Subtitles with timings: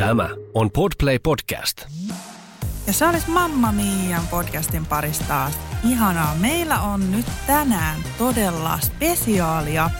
[0.00, 1.86] Tämä on Podplay Podcast.
[2.86, 5.58] Ja se olisi Mamma Mian podcastin parista taas.
[5.84, 6.34] Ihanaa.
[6.34, 9.90] Meillä on nyt tänään todella spesiaalia.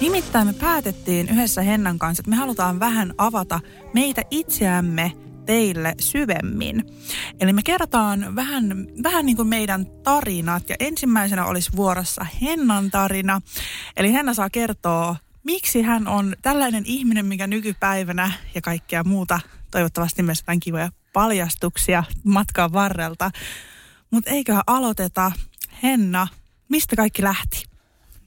[0.00, 3.60] Nimittäin me päätettiin yhdessä Hennan kanssa, että me halutaan vähän avata
[3.94, 5.12] meitä itseämme
[5.46, 6.84] teille syvemmin.
[7.40, 13.40] Eli me kerrotaan vähän, vähän niin kuin meidän tarinat ja ensimmäisenä olisi vuorossa Hennan tarina.
[13.96, 20.22] Eli Henna saa kertoa, miksi hän on tällainen ihminen, mikä nykypäivänä ja kaikkea muuta, toivottavasti
[20.22, 23.30] myös jotain kivoja paljastuksia matkan varrelta.
[24.10, 25.32] Mutta eiköhän aloiteta.
[25.82, 26.28] Henna,
[26.68, 27.73] mistä kaikki lähti?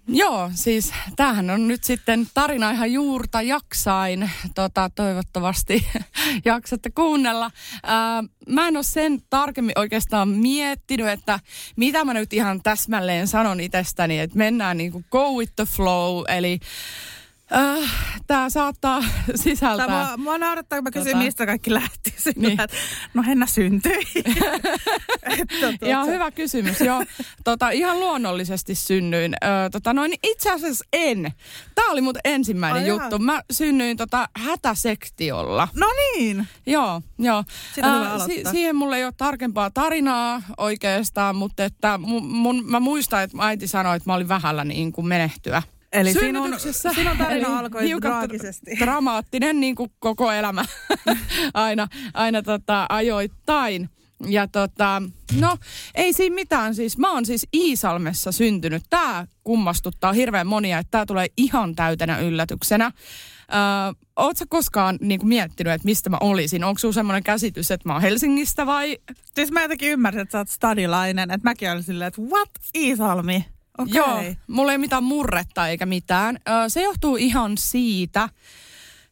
[0.10, 4.30] Joo, siis tämähän on nyt sitten tarina ihan juurta jaksain.
[4.56, 5.86] Tota, toivottavasti
[6.46, 7.52] jaksatte kuunnella.
[7.84, 11.40] Ää, mä en ole sen tarkemmin oikeastaan miettinyt, että
[11.76, 16.24] mitä mä nyt ihan täsmälleen sanon itsestäni, että mennään niin kuin go with the flow,
[16.28, 16.60] eli
[17.56, 19.04] Äh, Tämä saattaa
[19.44, 19.88] sisältää...
[19.88, 21.24] Tämä, mua, mua naurattaa, kun mä kysyn, tota...
[21.24, 22.14] mistä kaikki lähti.
[22.18, 22.62] Sillä, niin.
[22.62, 22.78] että,
[23.14, 24.04] no Henna syntyi.
[25.40, 27.04] että, ihan hyvä kysymys, joo.
[27.44, 29.34] Tota, ihan luonnollisesti synnyin.
[29.34, 31.32] Ö, tota, noin, itse asiassa en.
[31.76, 33.16] Tämä oli mun ensimmäinen Ai juttu.
[33.16, 33.24] Ihan.
[33.24, 35.68] Mä synnyin tota, hätäsektiolla.
[35.76, 36.48] No niin.
[36.66, 37.44] Joo, joo.
[37.84, 43.24] Äh, si- siihen mulle ei ole tarkempaa tarinaa oikeastaan, mutta että mun, mun, mä muistan,
[43.24, 45.62] että äiti sanoi, että mä olin vähällä niin kuin menehtyä.
[45.92, 46.54] Eli sinun,
[46.94, 48.72] sinun tarina alkoi traagisesti.
[48.80, 50.66] Dramaattinen niin kuin koko elämä
[51.54, 53.90] aina, aina tota, ajoittain.
[54.26, 55.02] Ja tota,
[55.40, 55.58] no
[55.96, 56.98] ei siinä mitään siis.
[56.98, 58.84] Mä oon siis Iisalmessa syntynyt.
[58.90, 62.86] Tää kummastuttaa hirveän monia, että tää tulee ihan täytenä yllätyksenä.
[62.86, 66.64] Öö, Oletko koskaan niin kuin, miettinyt, että mistä mä olisin?
[66.64, 68.98] Onko sulla semmoinen käsitys, että mä oon Helsingistä vai?
[69.36, 71.32] Siis mä jotenkin ymmärsin, että sä oot stadilainen.
[71.32, 72.50] Että mäkin olisin silleen, että what?
[72.76, 73.46] Iisalmi?
[73.78, 73.94] Okay.
[73.94, 76.40] Joo, mulla ei mitään murretta eikä mitään.
[76.68, 78.30] Se johtuu ihan siitä,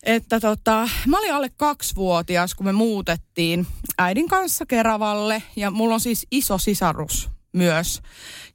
[0.04, 3.68] että tota, mä olin alle kaksivuotias, kun me muutettiin
[3.98, 5.44] äidin kanssa Keravalle.
[5.56, 8.02] Ja mulla on siis iso sisarus myös.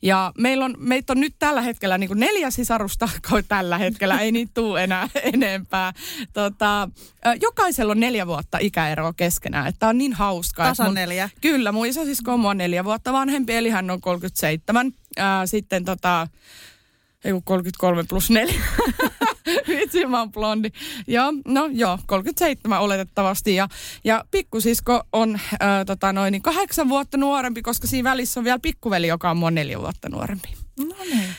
[0.02, 3.08] Ja meillä on, meitä on nyt tällä hetkellä niin kuin neljä sisarusta,
[3.48, 5.92] tällä hetkellä ei niitä tule enää enempää.
[6.32, 6.88] Tota,
[7.42, 10.66] jokaisella on neljä vuotta ikäeroa keskenään, että on niin hauskaa.
[10.66, 11.30] Tasan mun, neljä.
[11.40, 14.92] Kyllä, mun isosisko on neljä vuotta vanhempi, eli hän on 37.
[15.16, 16.28] Ää, sitten tota,
[17.24, 18.54] ei 33 plus 4.
[19.68, 20.70] Vitsi, mä oon blondi.
[21.06, 23.54] Ja no joo, 37 oletettavasti.
[23.54, 23.68] Ja,
[24.04, 28.58] ja pikkusisko on äh, tota noin, niin kahdeksan vuotta nuorempi, koska siinä välissä on vielä
[28.58, 30.48] pikkuveli, joka on mua neljä vuotta nuorempi.
[30.78, 31.34] No niin.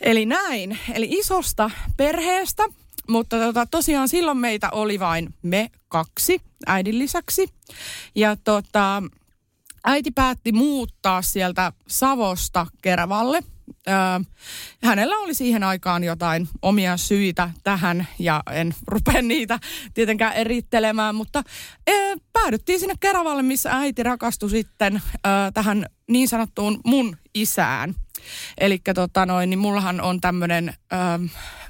[0.00, 0.78] Eli näin.
[0.94, 2.64] Eli isosta perheestä.
[3.08, 7.48] Mutta tota, tosiaan silloin meitä oli vain me kaksi äidin lisäksi.
[8.14, 9.02] Ja tota,
[9.86, 13.40] äiti päätti muuttaa sieltä Savosta Keravalle–
[13.88, 13.94] Öö,
[14.82, 19.58] hänellä oli siihen aikaan jotain omia syitä tähän ja en rupea niitä
[19.94, 21.42] tietenkään erittelemään, mutta
[21.88, 27.94] öö, päädyttiin sinne Keravalle, missä äiti rakastui sitten öö, tähän niin sanottuun mun isään.
[28.58, 30.74] Eli tota noin, niin mullahan on tämmöinen,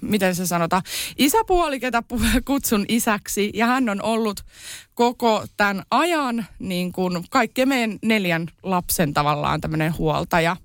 [0.00, 0.82] miten se sanotaan,
[1.18, 2.02] isäpuoli, ketä
[2.44, 3.50] kutsun isäksi.
[3.54, 4.44] Ja hän on ollut
[4.94, 10.56] koko tämän ajan niin kuin kaikkien meidän neljän lapsen tavallaan tämmöinen huoltaja.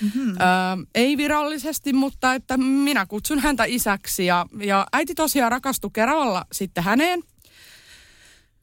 [0.00, 0.30] Mm-hmm.
[0.30, 4.26] Ö, ei virallisesti, mutta että minä kutsun häntä isäksi.
[4.26, 7.22] Ja, ja äiti tosiaan rakastui Keravalla sitten häneen.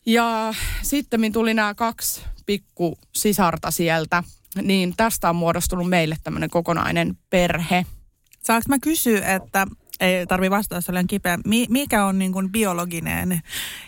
[0.06, 4.24] Ja sitten tuli nämä kaksi pikku sisarta sieltä.
[4.62, 7.86] Niin tästä on muodostunut meille tämmöinen kokonainen perhe.
[8.44, 9.68] Saanko mä kysyä, että
[10.00, 11.38] ei tarvi vastata sellainen kipeä,
[11.70, 13.42] mikä on niin kuin biologinen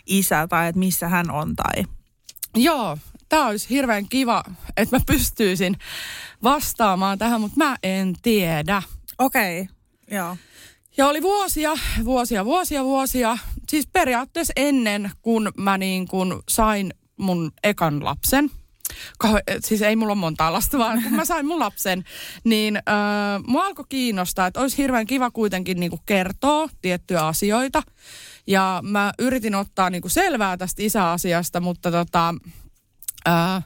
[0.05, 1.83] isä tai että missä hän on tai?
[2.55, 2.97] Joo,
[3.29, 4.43] tämä olisi hirveän kiva,
[4.77, 5.75] että mä pystyisin
[6.43, 8.81] vastaamaan tähän, mutta mä en tiedä.
[9.19, 9.75] Okei, okay.
[10.17, 10.37] joo.
[10.97, 11.71] Ja oli vuosia,
[12.03, 13.37] vuosia, vuosia, vuosia.
[13.69, 18.51] Siis periaatteessa ennen, kun mä niin kun sain mun ekan lapsen,
[19.59, 22.03] siis ei mulla ole montaa lasta, vaan kun mä sain mun lapsen,
[22.43, 22.83] niin äh,
[23.47, 27.83] mua alkoi kiinnostaa, että olisi hirveän kiva kuitenkin niin kertoa tiettyjä asioita.
[28.47, 32.35] Ja mä yritin ottaa niin selvää tästä isäasiasta, mutta tota,
[33.27, 33.63] äh,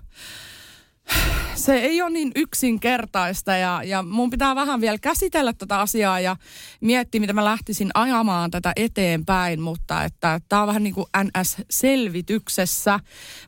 [1.55, 6.35] se ei ole niin yksinkertaista ja, ja mun pitää vähän vielä käsitellä tätä asiaa ja
[6.81, 12.99] miettiä, mitä mä lähtisin ajamaan tätä eteenpäin, mutta että tämä on vähän niin kuin NS-selvityksessä.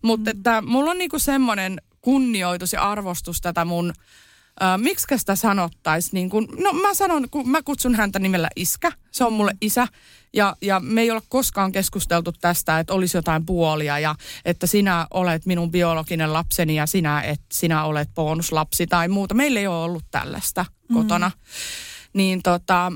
[0.02, 0.38] Mutta mm.
[0.38, 3.94] että mulla on niin kuin semmoinen kunnioitus ja arvostus tätä mun
[4.62, 6.12] Uh, miksi sitä sanottaisiin?
[6.14, 9.88] Niin kun, no mä sanon, kun mä kutsun häntä nimellä iskä, se on mulle isä.
[10.34, 14.16] Ja, ja me ei ole koskaan keskusteltu tästä, että olisi jotain puolia ja
[14.46, 19.34] että sinä olet minun biologinen lapseni ja sinä, että sinä olet bonuslapsi tai muuta.
[19.34, 20.96] Meillä ei ole ollut tällaista mm.
[20.96, 21.32] kotona.
[22.14, 22.92] Niin tota,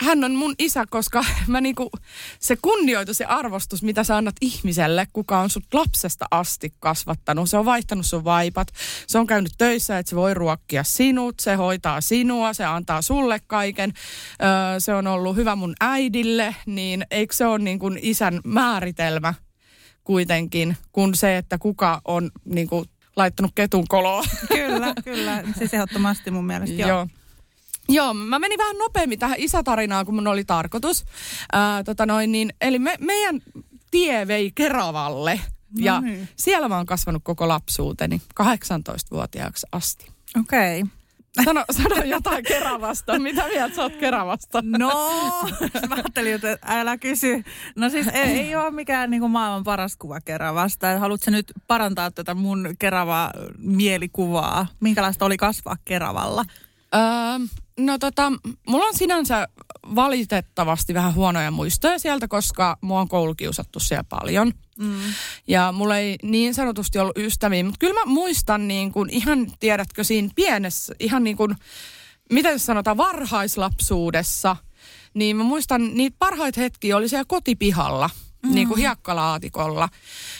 [0.00, 1.90] hän on mun isä, koska mä niinku,
[2.40, 7.50] se kunnioitus ja arvostus, mitä sä annat ihmiselle, kuka on sut lapsesta asti kasvattanut.
[7.50, 8.68] Se on vaihtanut sun vaipat,
[9.06, 13.40] se on käynyt töissä, että se voi ruokkia sinut, se hoitaa sinua, se antaa sulle
[13.46, 13.92] kaiken.
[14.42, 19.34] Öö, se on ollut hyvä mun äidille, niin eikö se ole niin kuin isän määritelmä
[20.04, 22.84] kuitenkin, kun se, että kuka on niin kuin
[23.16, 24.24] laittanut ketun koloa.
[24.48, 25.42] Kyllä, kyllä.
[25.58, 26.88] Siis ehdottomasti mun mielestä joo.
[26.88, 27.08] joo.
[27.88, 31.04] Joo, mä menin vähän nopeammin tähän isätarinaan, kun mun oli tarkoitus.
[31.52, 33.40] Ää, tota noin, niin, eli me, meidän
[33.90, 35.40] tie vei Keravalle.
[35.78, 36.28] No ja niin.
[36.36, 40.06] siellä mä oon kasvanut koko lapsuuteni 18-vuotiaaksi asti.
[40.40, 40.82] Okei.
[40.82, 40.90] Okay.
[41.44, 43.18] Sano, sano jotain Keravasta.
[43.18, 44.62] Mitä mieltä sä oot Keravasta?
[44.62, 44.90] No,
[45.88, 47.44] mä ajattelin, että älä kysy.
[47.76, 50.98] No siis ei, ei ole mikään niin kuin maailman paras kuva Keravasta.
[50.98, 54.66] Haluatko nyt parantaa tätä mun Kerava mielikuvaa?
[54.80, 56.44] Minkälaista oli kasvaa Keravalla?
[56.94, 57.46] Öö,
[57.78, 58.32] No tota,
[58.68, 59.48] mulla on sinänsä
[59.94, 64.52] valitettavasti vähän huonoja muistoja sieltä, koska mua on koulukiusattu siellä paljon.
[64.78, 65.00] Mm.
[65.48, 70.04] Ja mulla ei niin sanotusti ollut ystäviä, mutta kyllä mä muistan niin kuin ihan, tiedätkö,
[70.04, 71.56] siinä pienessä, ihan niin kuin,
[72.32, 74.56] miten sanotaan, varhaislapsuudessa,
[75.14, 78.10] niin mä muistan niitä parhaita hetkiä oli siellä kotipihalla–
[78.44, 78.54] mm.
[78.54, 79.88] niin kuin hiekkalaatikolla.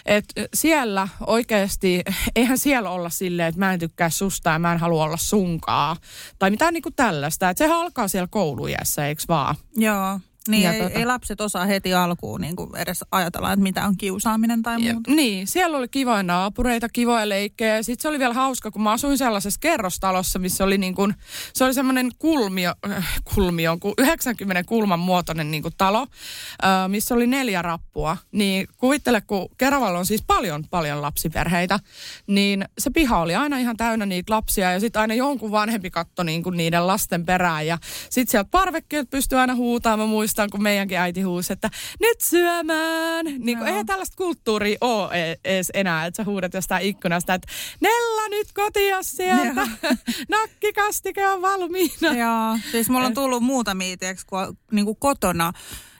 [0.07, 0.25] Et
[0.55, 2.03] siellä oikeasti,
[2.37, 5.97] eihän siellä olla silleen, että mä en tykkää susta ja mä en halua olla sunkaa.
[6.39, 7.51] Tai mitään niin kuin tällaista.
[7.51, 9.55] Et sehän alkaa siellä koulujässä, eikö vaan?
[9.77, 10.21] Joo.
[10.49, 10.99] Niin, ei, tota...
[10.99, 15.11] ei lapset osaa heti alkuun niin kuin edes ajatella, että mitä on kiusaaminen tai muuta.
[15.11, 17.83] Ja, niin, siellä oli kivoja naapureita, kivoja leikkejä.
[17.83, 21.15] Sitten se oli vielä hauska, kun mä asuin sellaisessa kerrostalossa, missä oli niin kuin,
[21.55, 27.27] se oli semmoinen kulmio, äh, kulmio, 90 kulman muotoinen niin kuin talo, äh, missä oli
[27.27, 28.17] neljä rappua.
[28.33, 31.81] Niin kuvittele, kun Keravalla on siis paljon, paljon lapsiperheitä,
[32.27, 36.23] niin se piha oli aina ihan täynnä niitä lapsia ja sitten aina jonkun vanhempi katto
[36.23, 37.67] niin kuin niiden lasten perään.
[37.67, 37.79] Ja
[38.11, 41.71] sitten sieltä parvekkeet pystyi aina huutamaan, mä muistan, kun meidänkin äiti huusi, että
[42.01, 43.27] nyt syömään.
[43.39, 47.49] Niin kuin, eihän tällaista kulttuuria ole edes enää, että sä huudat jostain ikkunasta, että
[47.81, 49.67] Nella nyt kotia sieltä,
[50.29, 52.13] nakkikastike on valmiina.
[52.19, 55.53] Joo, siis mulla on tullut muutamia, tiiäks, kun, niin kuin kotona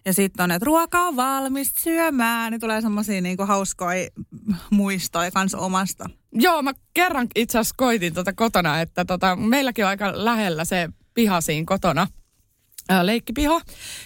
[0.05, 4.09] ja sitten on, että ruoka on valmis syömään, niin tulee semmoisia niinku hauskoja
[4.71, 6.11] muistoja kans omasta.
[6.33, 10.89] Joo, mä kerran itse asiassa koitin tuota kotona, että tota, meilläkin on aika lähellä se
[11.15, 12.07] piha siinä kotona
[13.03, 13.61] leikkipiha.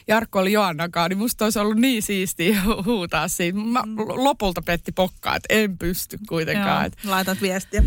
[0.08, 3.58] Jarkko oli Joannakaan, niin musta olisi ollut niin siistiä huutaa siitä.
[3.58, 3.96] Mä mm.
[3.98, 6.90] lopulta petti pokkaa, että en pysty kuitenkaan.
[7.04, 7.82] Joo, laitat viestiä.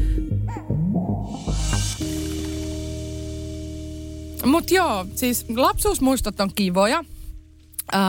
[4.45, 7.03] Mutta joo, siis lapsuusmuistot on kivoja.
[7.93, 8.01] Äh,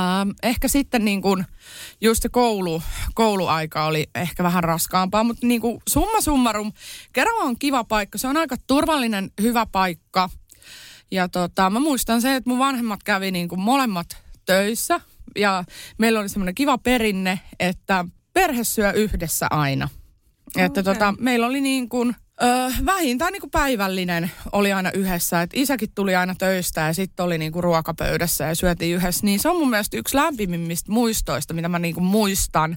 [0.43, 1.44] ehkä sitten niin kun,
[2.00, 2.82] just se koulu,
[3.14, 6.73] kouluaika oli ehkä vähän raskaampaa, mutta niin kuin summa summarum,
[7.12, 8.19] Kerava on kiva paikka.
[8.19, 10.31] Se on aika turvallinen, hyvä paikka–
[11.12, 14.16] ja tota, mä muistan se, että mun vanhemmat kävi niin kuin molemmat
[14.46, 15.00] töissä
[15.36, 15.64] ja
[15.98, 19.88] meillä oli semmoinen kiva perinne, että perhe syö yhdessä aina.
[20.46, 20.64] Okay.
[20.64, 25.42] Että tota, meillä oli niin kuin Öö, vähintään niin kuin päivällinen oli aina yhdessä.
[25.42, 29.26] Et isäkin tuli aina töistä ja sitten oli niin kuin ruokapöydässä ja syötiin yhdessä.
[29.26, 32.76] Niin se on mun mielestä yksi lämpimimmistä muistoista, mitä mä niin kuin muistan.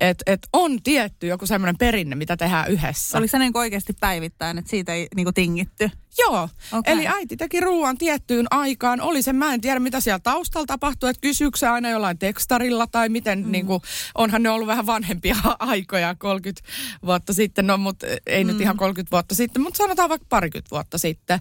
[0.00, 3.18] Että et on tietty joku semmoinen perinne, mitä tehdään yhdessä.
[3.18, 5.90] Oliko se niin oikeasti päivittäin, että siitä ei niin kuin tingitty?
[6.18, 6.92] Joo, okay.
[6.94, 9.00] eli äiti teki ruoan tiettyyn aikaan.
[9.00, 13.08] Oli se, mä en tiedä mitä siellä taustalla tapahtui, että kysyykö aina jollain tekstarilla tai
[13.08, 13.52] miten, mm.
[13.52, 13.82] niin kuin,
[14.14, 16.68] onhan ne ollut vähän vanhempia aikoja, 30
[17.06, 18.48] vuotta sitten, no mutta ei mm.
[18.48, 21.40] nyt ihan 30 vuotta sitten, mutta sanotaan vaikka parikymmentä vuotta sitten.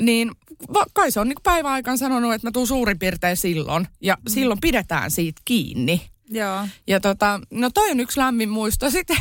[0.00, 0.30] Niin
[0.92, 4.30] kai se on niin päiväaikaan sanonut, että mä tuun suurin piirtein silloin ja mm.
[4.32, 6.12] silloin pidetään siitä kiinni.
[6.32, 6.68] Joo.
[6.86, 8.90] Ja tota, no toi on yksi lämmin muisto.
[9.02, 9.16] Sitten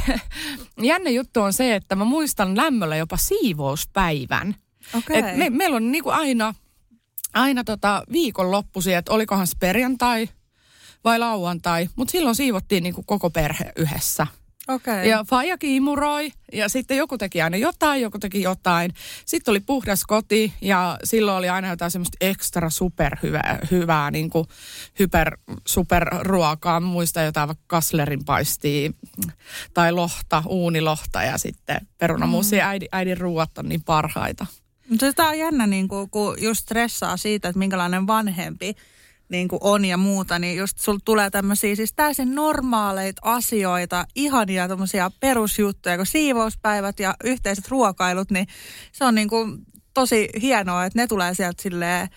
[0.81, 4.55] jänne juttu on se, että mä muistan lämmöllä jopa siivouspäivän.
[4.97, 5.17] Okay.
[5.17, 6.53] Et me, meillä on niinku aina,
[7.33, 10.29] aina tota viikonloppuisia, että olikohan se perjantai
[11.03, 14.27] vai lauantai, mutta silloin siivottiin niinku koko perhe yhdessä.
[14.67, 15.09] Okei.
[15.09, 18.93] Ja faija kiimuroi ja sitten joku teki aina jotain, joku teki jotain.
[19.25, 24.47] Sitten oli puhdas koti ja silloin oli aina jotain semmoista ekstra superhyvää, hyvää, niin kuin
[24.99, 26.79] hyper, superruokaa.
[26.79, 28.91] Muista jotain vaikka kaslerin paistia
[29.73, 32.55] tai lohta, uunilohta ja sitten perunamuusi.
[32.55, 32.61] Mm.
[32.61, 34.45] Äidin, äidin ruuat on niin parhaita.
[34.91, 38.75] Mutta tämä on jännä, niin kuin, kun just stressaa siitä, että minkälainen vanhempi
[39.29, 44.67] niin kuin on ja muuta, niin just sul tulee tämmöisiä siis täysin normaaleita asioita, ihania
[44.67, 48.47] tämmöisiä perusjuttuja, kuin siivouspäivät ja yhteiset ruokailut, niin
[48.91, 49.57] se on niin kuin
[49.93, 52.07] tosi hienoa, että ne tulee sieltä silleen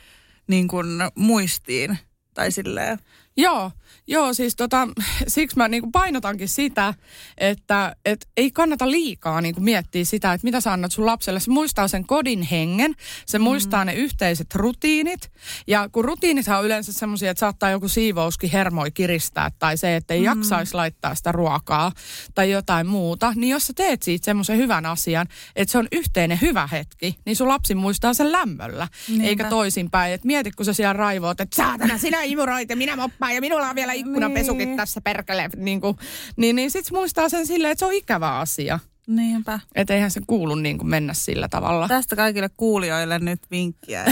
[0.47, 1.99] niin kuin muistiin
[2.35, 2.99] tai silleen.
[3.37, 3.71] Joo,
[4.07, 4.89] joo siis tota,
[5.29, 6.95] siksi mä niinku painotankin sitä,
[7.39, 11.41] että et ei kannata liikaa niinku miettiä sitä, että mitä sä annat sun lapselle.
[11.41, 12.95] Se muistaa sen kodin hengen,
[13.27, 13.43] se mm.
[13.43, 15.31] muistaa ne yhteiset rutiinit.
[15.67, 20.15] Ja kun rutiinit on yleensä semmoisia, että saattaa joku siivouskin hermoi kiristää tai se, että
[20.15, 20.25] ei mm.
[20.25, 21.93] jaksaisi laittaa sitä ruokaa
[22.35, 26.39] tai jotain muuta, niin jos sä teet siitä semmoisen hyvän asian, että se on yhteinen
[26.41, 29.27] hyvä hetki, niin sun lapsi muistaa sen lämmöllä, Niinpä.
[29.27, 30.15] eikä toisinpäin.
[30.15, 33.69] Et mieti, kun sä siellä raivoot, että saatana sinä imuroit ja minä moppaan ja minulla
[33.69, 34.77] on vielä ikkunapesukin niin.
[34.77, 35.51] tässä perkele.
[35.57, 35.97] Niin, kuin,
[36.37, 38.79] niin, niin sit muistaa sen silleen, että se on ikävä asia.
[39.07, 39.61] Niinpä.
[39.75, 41.89] Että eihän se kuulu niin kuin mennä sillä tavalla.
[41.89, 44.05] Tästä kaikille kuulijoille nyt vinkkiä.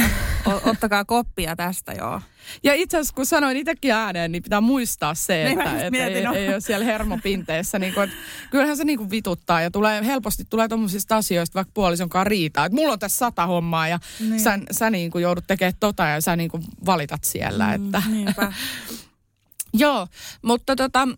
[0.46, 2.20] o- ottakaa koppia tästä joo.
[2.62, 6.24] Ja itse asiassa kun sanoin itsekin ääneen, niin pitää muistaa se, niin että, että ei,
[6.24, 6.34] no.
[6.34, 7.78] ei ole siellä hermopinteessä.
[7.78, 8.16] niin kuin, että
[8.50, 12.66] kyllähän se niin kuin vituttaa ja tulee, helposti tulee tuommoisista asioista vaikka puolisonkaan riitaa.
[12.66, 14.40] Että mulla on tässä sata hommaa ja niin.
[14.40, 17.78] sä, sä niin kuin joudut tekemään tota ja sä niin kuin valitat siellä.
[17.78, 18.02] Mm, että.
[18.08, 18.52] Niinpä.
[19.74, 20.06] Joo,
[20.42, 21.08] mutta tota,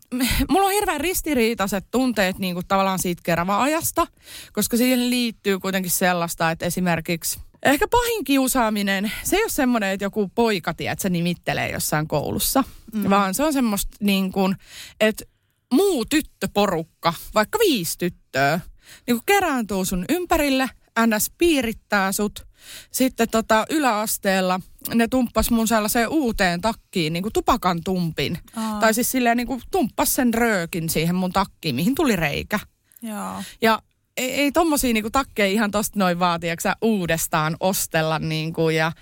[0.50, 4.06] mulla on hirveän ristiriitaiset tunteet niin kuin tavallaan siitä Kerava-ajasta,
[4.52, 10.04] koska siihen liittyy kuitenkin sellaista, että esimerkiksi ehkä pahin kiusaaminen, se ei ole semmoinen, että
[10.04, 13.10] joku poika, tiedät, se nimittelee jossain koulussa, mm.
[13.10, 14.56] vaan se on semmoista niin kuin,
[15.00, 15.24] että
[15.72, 18.60] muu tyttöporukka, vaikka viisi tyttöä,
[19.06, 20.70] niin kuin kerääntuu sun ympärille,
[21.06, 21.30] ns.
[21.38, 22.46] piirittää sut,
[22.90, 24.60] sitten tota yläasteella–
[24.94, 28.38] ne tumppas mun sellaiseen uuteen takkiin, niin kuin tupakan tumpin.
[28.56, 28.80] Aa.
[28.80, 32.58] Tai siis silleen niin kuin tumppas sen röökin siihen mun takkiin, mihin tuli reikä.
[33.02, 33.42] Joo.
[33.62, 33.82] Ja
[34.16, 36.46] ei, ei tommosia niin kuin takkeja ihan tosta noin vaati,
[36.82, 38.92] uudestaan ostella niin kuin, ja...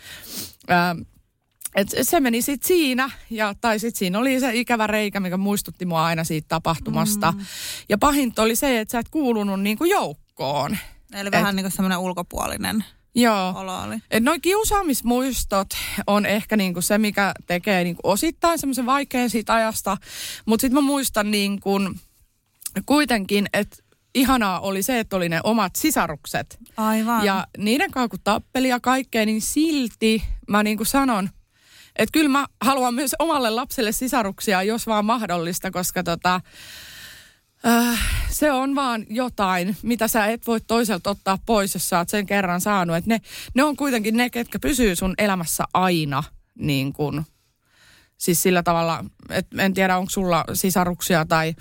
[0.68, 0.96] Ää,
[1.74, 5.84] et se meni sitten siinä, ja, tai sitten siinä oli se ikävä reikä, mikä muistutti
[5.84, 7.32] mua aina siitä tapahtumasta.
[7.32, 7.44] Mm.
[7.88, 10.78] Ja pahinta oli se, että sä et kuulunut niin kuin joukkoon.
[11.12, 12.84] Eli et, vähän niin kuin semmoinen ulkopuolinen.
[13.14, 13.52] Joo.
[13.56, 13.96] olo oli.
[14.10, 15.68] Et noi kiusaamismuistot
[16.06, 19.96] on ehkä niinku se, mikä tekee niinku osittain semmoisen vaikean siitä ajasta.
[20.46, 21.80] Mutta sitten mä muistan niinku
[22.86, 23.76] kuitenkin, että
[24.14, 26.58] ihanaa oli se, että oli ne omat sisarukset.
[26.76, 27.24] Aivan.
[27.24, 31.30] Ja niiden kanssa kun tappeli ja kaikkea, niin silti mä niinku sanon,
[31.96, 36.40] että kyllä mä haluan myös omalle lapselle sisaruksia, jos vaan mahdollista, koska tota,
[37.66, 42.08] Äh, se on vaan jotain, mitä sä et voi toiselta ottaa pois, jos sä oot
[42.08, 42.96] sen kerran saanut.
[42.96, 43.20] Et ne,
[43.54, 46.22] ne on kuitenkin ne, ketkä pysyy sun elämässä aina
[46.58, 47.24] niin kun,
[48.16, 51.54] siis sillä tavalla, että en tiedä onko sulla sisaruksia tai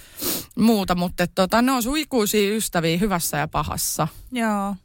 [0.55, 4.07] muuta, mutta et, tota, ne on sun ikuisia ystäviä hyvässä ja pahassa.
[4.31, 4.75] Joo,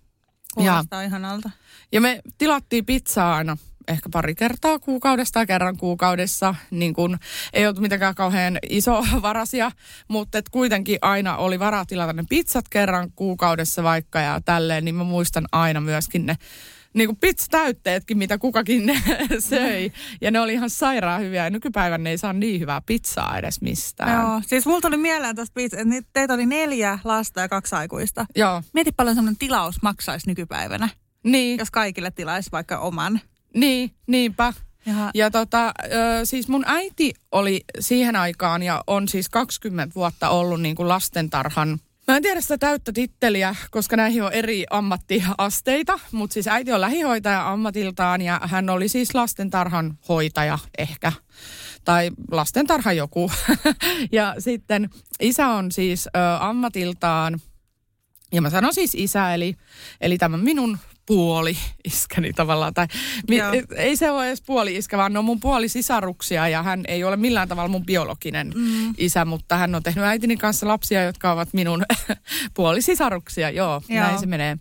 [0.54, 1.50] kuulostaa ja, ihanalta.
[1.92, 3.56] Ja me tilattiin pizzaa aina
[3.88, 6.54] ehkä pari kertaa kuukaudessa tai kerran kuukaudessa.
[6.70, 7.18] Niin kun,
[7.52, 9.70] ei ollut mitenkään kauhean iso varasia,
[10.08, 14.94] mutta et kuitenkin aina oli varaa tilata ne pizzat kerran kuukaudessa vaikka ja tälleen, niin
[14.94, 16.36] mä muistan aina myöskin ne
[16.96, 19.02] niin kuin pizza-täytteetkin, mitä kukakin ne
[19.50, 19.92] söi.
[20.20, 21.44] Ja ne oli ihan sairaan hyviä.
[21.44, 24.22] Ja nykypäivän ne ei saa niin hyvää pizzaa edes mistään.
[24.22, 28.26] Joo, siis mulla tuli mieleen tuosta pizza, että teitä oli neljä lasta ja kaksi aikuista.
[28.36, 28.62] Joo.
[28.72, 30.88] Mieti paljon semmoinen tilaus maksaisi nykypäivänä.
[31.24, 31.58] Niin.
[31.58, 33.20] Jos kaikille tilaisi vaikka oman.
[33.56, 34.52] Niin, niinpä.
[34.86, 35.10] Jaha.
[35.14, 35.74] Ja tota,
[36.24, 41.80] siis mun äiti oli siihen aikaan ja on siis 20 vuotta ollut niin kuin lastentarhan
[42.08, 46.80] Mä en tiedä sitä täyttä titteliä, koska näihin on eri ammattiasteita, mutta siis äiti on
[46.80, 51.12] lähihoitaja ammatiltaan ja hän oli siis lastentarhan hoitaja ehkä,
[51.84, 53.30] tai lastentarhan joku.
[54.12, 56.10] ja sitten isä on siis ö,
[56.40, 57.40] ammatiltaan,
[58.32, 59.56] ja mä sanon siis isä, eli,
[60.00, 62.74] eli tämä minun puoli iskäni tavallaan.
[62.74, 62.86] Tai,
[63.28, 63.36] mi,
[63.76, 67.04] ei se ole edes puoli iskä, vaan ne on mun puoli sisaruksia ja hän ei
[67.04, 68.94] ole millään tavalla mun biologinen mm.
[68.98, 71.84] isä, mutta hän on tehnyt äitini kanssa lapsia, jotka ovat minun
[72.54, 73.50] puoli sisaruksia.
[73.50, 74.58] Joo, Joo, näin se menee.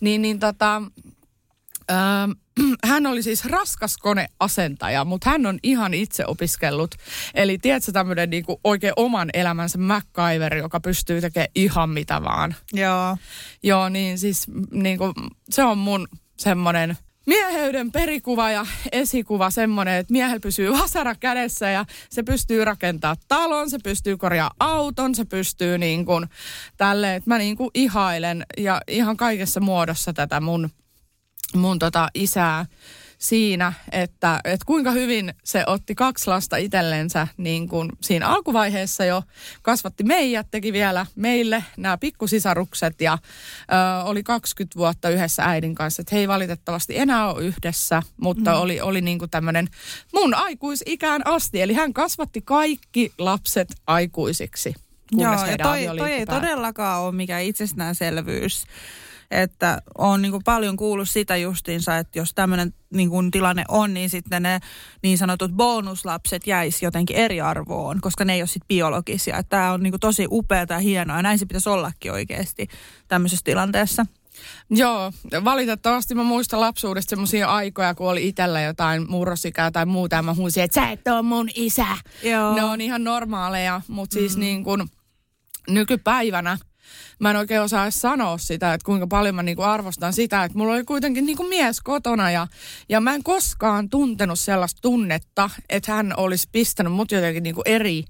[0.00, 0.82] Niin, niin tota,
[1.90, 2.30] ähm,
[2.90, 6.94] hän oli siis raskas koneasentaja, mutta hän on ihan itse opiskellut.
[7.34, 12.54] Eli tiedätkö tämmöinen niinku oikein oman elämänsä MacGyver, joka pystyy tekemään ihan mitä vaan.
[12.72, 13.16] Joo.
[13.62, 15.12] Joo, niin siis niinku,
[15.50, 21.84] se on mun semmoinen mieheyden perikuva ja esikuva semmoinen, että miehellä pysyy vasara kädessä ja
[22.10, 26.26] se pystyy rakentaa talon, se pystyy korjaa auton, se pystyy niin kuin
[26.76, 30.70] tälleen, että mä niin kuin ihailen ja ihan kaikessa muodossa tätä mun,
[31.54, 32.66] mun tota isää
[33.20, 39.22] siinä, että, että kuinka hyvin se otti kaksi lasta itsellensä niin kuin siinä alkuvaiheessa jo.
[39.62, 46.02] Kasvatti meidät, teki vielä meille nämä pikkusisarukset ja ö, oli 20 vuotta yhdessä äidin kanssa.
[46.02, 48.60] Että he ei valitettavasti enää ole yhdessä, mutta mm.
[48.60, 49.68] oli, oli niin kuin tämmöinen
[50.12, 51.62] mun aikuisikään asti.
[51.62, 54.74] Eli hän kasvatti kaikki lapset aikuisiksi.
[55.12, 58.64] Joo, ja toi, toi ei todellakaan ole mikään itsestäänselvyys
[59.30, 63.94] että on niin kuin paljon kuullut sitä justiinsa, että jos tämmöinen niin kuin tilanne on,
[63.94, 64.60] niin sitten ne
[65.02, 69.42] niin sanotut bonuslapset jäisi jotenkin eri arvoon, koska ne ei ole sitten biologisia.
[69.42, 72.68] Tämä on niin kuin tosi upeaa ja hienoa ja näin se pitäisi ollakin oikeasti
[73.08, 74.06] tämmöisessä tilanteessa.
[74.70, 75.12] Joo,
[75.44, 80.34] valitettavasti mä muistan lapsuudesta semmoisia aikoja, kun oli itsellä jotain murrosikää tai muuta, ja mä
[80.34, 81.86] huusin, että sä et ole mun isä.
[82.22, 82.54] Joo.
[82.54, 84.40] Ne on ihan normaaleja, mutta siis mm.
[84.40, 84.90] niin kuin
[85.68, 86.58] nykypäivänä–
[87.18, 90.58] mä en oikein osaa edes sanoa sitä, että kuinka paljon mä niinku arvostan sitä, että
[90.58, 92.46] mulla oli kuitenkin niinku mies kotona ja,
[92.88, 98.04] ja mä en koskaan tuntenut sellaista tunnetta, että hän olisi pistänyt mut jotenkin niinku eri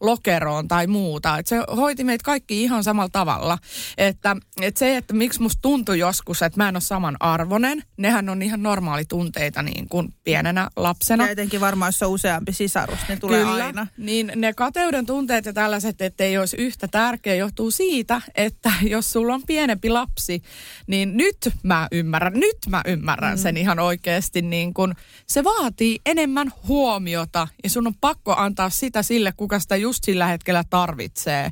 [0.00, 1.38] lokeroon tai muuta.
[1.38, 3.58] Et se hoiti meitä kaikki ihan samalla tavalla.
[3.98, 8.28] Että, et se, että miksi musta tuntui joskus, että mä en ole saman arvonen, nehän
[8.28, 11.24] on ihan normaali tunteita niin kuin pienenä lapsena.
[11.24, 13.86] Ja etenkin varmaan, jos on useampi sisarus, ne tulee Kyllä, aina.
[13.96, 19.12] niin ne kateuden tunteet ja tällaiset, että ei olisi yhtä tärkeä, johtuu siitä, että jos
[19.12, 20.42] sulla on pienempi lapsi,
[20.86, 23.42] niin nyt mä ymmärrän, nyt mä ymmärrän mm.
[23.42, 24.42] sen ihan oikeasti.
[24.42, 24.94] Niin kun,
[25.26, 30.26] se vaatii enemmän huomiota ja sun on pakko antaa sitä sille, kuka sitä just sillä
[30.26, 31.50] hetkellä tarvitsee.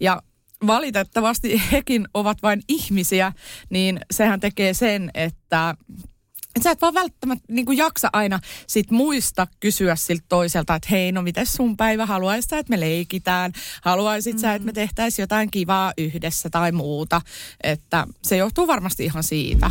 [0.00, 0.22] Ja
[0.66, 3.32] valitettavasti hekin ovat vain ihmisiä,
[3.70, 5.74] niin sehän tekee sen, että
[6.56, 11.12] et sä et vaan välttämättä niin jaksa aina sit muista kysyä siltä toiselta, että hei,
[11.12, 14.42] no miten sun päivä, haluaisit että me leikitään, haluaisit mm-hmm.
[14.42, 17.20] sä, että me tehtäisiin jotain kivaa yhdessä tai muuta.
[17.62, 19.70] Että se johtuu varmasti ihan siitä.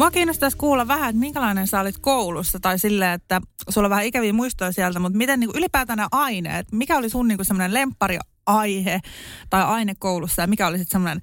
[0.00, 4.04] Mua kiinnostaisi kuulla vähän, että minkälainen sä olit koulussa tai silleen, että sulla on vähän
[4.04, 7.74] ikäviä muistoja sieltä, mutta miten niin kuin ylipäätään nämä aineet, mikä oli sun niin semmoinen
[7.74, 9.00] lemppariaihe
[9.50, 11.22] tai aine koulussa ja mikä oli sitten semmoinen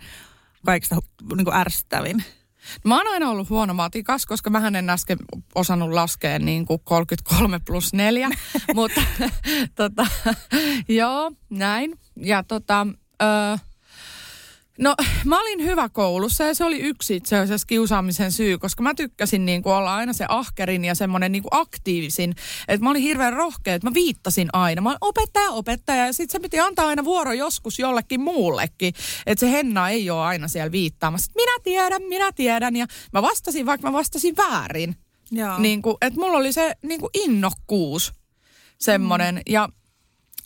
[0.65, 0.95] kaikista
[1.35, 2.23] niin kuin ärsyttävin?
[2.83, 5.17] Mä oon aina ollut huono matikas, koska mä en äsken
[5.55, 8.29] osannut laskea niin kuin 33 plus 4,
[8.75, 9.01] mutta
[9.75, 10.07] tota,
[10.89, 11.99] joo, näin.
[12.15, 12.87] Ja tota,
[13.21, 13.57] öö,
[14.77, 18.93] No mä olin hyvä koulussa ja se oli yksi itse asiassa kiusaamisen syy, koska mä
[18.93, 22.35] tykkäsin niin kuin olla aina se ahkerin ja semmoinen niin kuin aktiivisin.
[22.67, 24.81] Että mä olin hirveän rohkea, että mä viittasin aina.
[24.81, 28.93] Mä olin opettaja, opettaja ja sitten se piti antaa aina vuoro joskus jollekin muullekin.
[29.25, 31.31] Että se Henna ei ole aina siellä viittaamassa.
[31.35, 34.95] Minä tiedän, minä tiedän ja mä vastasin, vaikka mä vastasin väärin.
[35.31, 35.59] Joo.
[35.59, 38.13] Niin kuin, että mulla oli se niin kuin innokkuus
[38.77, 39.41] semmoinen mm.
[39.49, 39.69] ja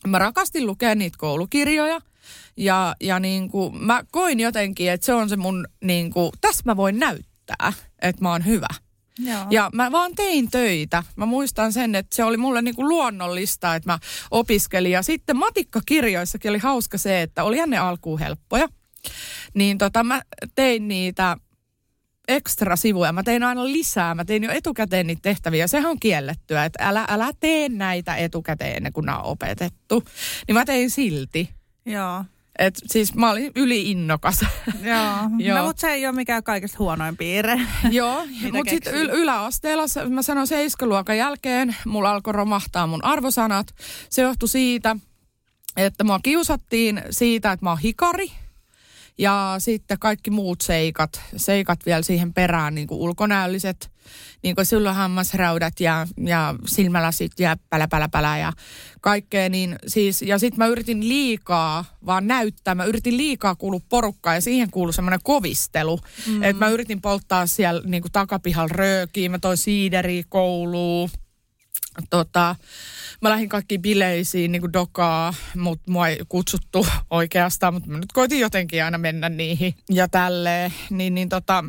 [0.08, 2.02] mä rakastin lukea niitä koulukirjoja–
[2.58, 6.64] ja, ja niin kuin, mä koin jotenkin, että se on se mun, niin kuin, tässä
[6.66, 8.68] mä voin näyttää, että mä oon hyvä.
[9.20, 9.46] Joo.
[9.50, 11.04] Ja mä vaan tein töitä.
[11.16, 14.00] Mä muistan sen, että se oli mulle niin kuin luonnollista, että mä
[14.32, 14.92] opiskelin.
[14.92, 18.68] Ja sitten matikkakirjoissakin oli hauska se, että oli ne alkuun helppoja.
[19.54, 20.22] Niin tota, mä
[20.56, 21.38] tein niitä
[22.28, 23.12] ekstra sivuja.
[23.12, 24.16] Mä tein aina lisää.
[24.16, 25.68] Mä tein jo etukäteen niitä tehtäviä.
[25.68, 30.04] Sehän on kiellettyä, että älä, älä tee näitä etukäteen ennen kuin nämä on opetettu.
[30.48, 31.50] Niin mä tein silti.
[31.86, 32.26] Joo.
[32.62, 34.46] Et siis mä olin yli-innokas.
[34.84, 35.30] Joo.
[35.48, 35.58] Joo.
[35.58, 37.62] No, mutta se ei ole mikään kaikista huonoin piirre.
[37.92, 43.68] Joo, mutta sitten yl- yläasteella, mä sanoin seiskaluokan jälkeen, mulla alkoi romahtaa mun arvosanat.
[44.10, 44.96] Se johtui siitä,
[45.78, 48.32] että mua kiusattiin siitä, että mä oon hikari.
[49.18, 53.92] Ja sitten kaikki muut seikat, seikat vielä siihen perään, niin kuin ulkonäölliset,
[54.44, 58.54] niin kuin syllähammasräydät ja, ja silmälasit ja pälä, pälä, pälä ja
[59.02, 59.50] kaikkea.
[59.50, 64.42] Niin siis, ja sitten mä yritin liikaa vaan näyttää, mä yritin liikaa kuulua porukkaan ja
[64.42, 66.00] siihen kuului semmoinen kovistelu.
[66.28, 66.44] Mm.
[66.44, 71.10] Että mä yritin polttaa siellä niin kuin takapihalla röökiä, mä toin siideriä kouluun
[72.10, 72.56] tota,
[73.22, 78.12] mä lähdin kaikkiin bileisiin niin kuin dokaa, mutta mua ei kutsuttu oikeastaan, mutta mä nyt
[78.14, 80.74] koitin jotenkin aina mennä niihin ja tälleen.
[80.90, 81.64] Niin, niin tota,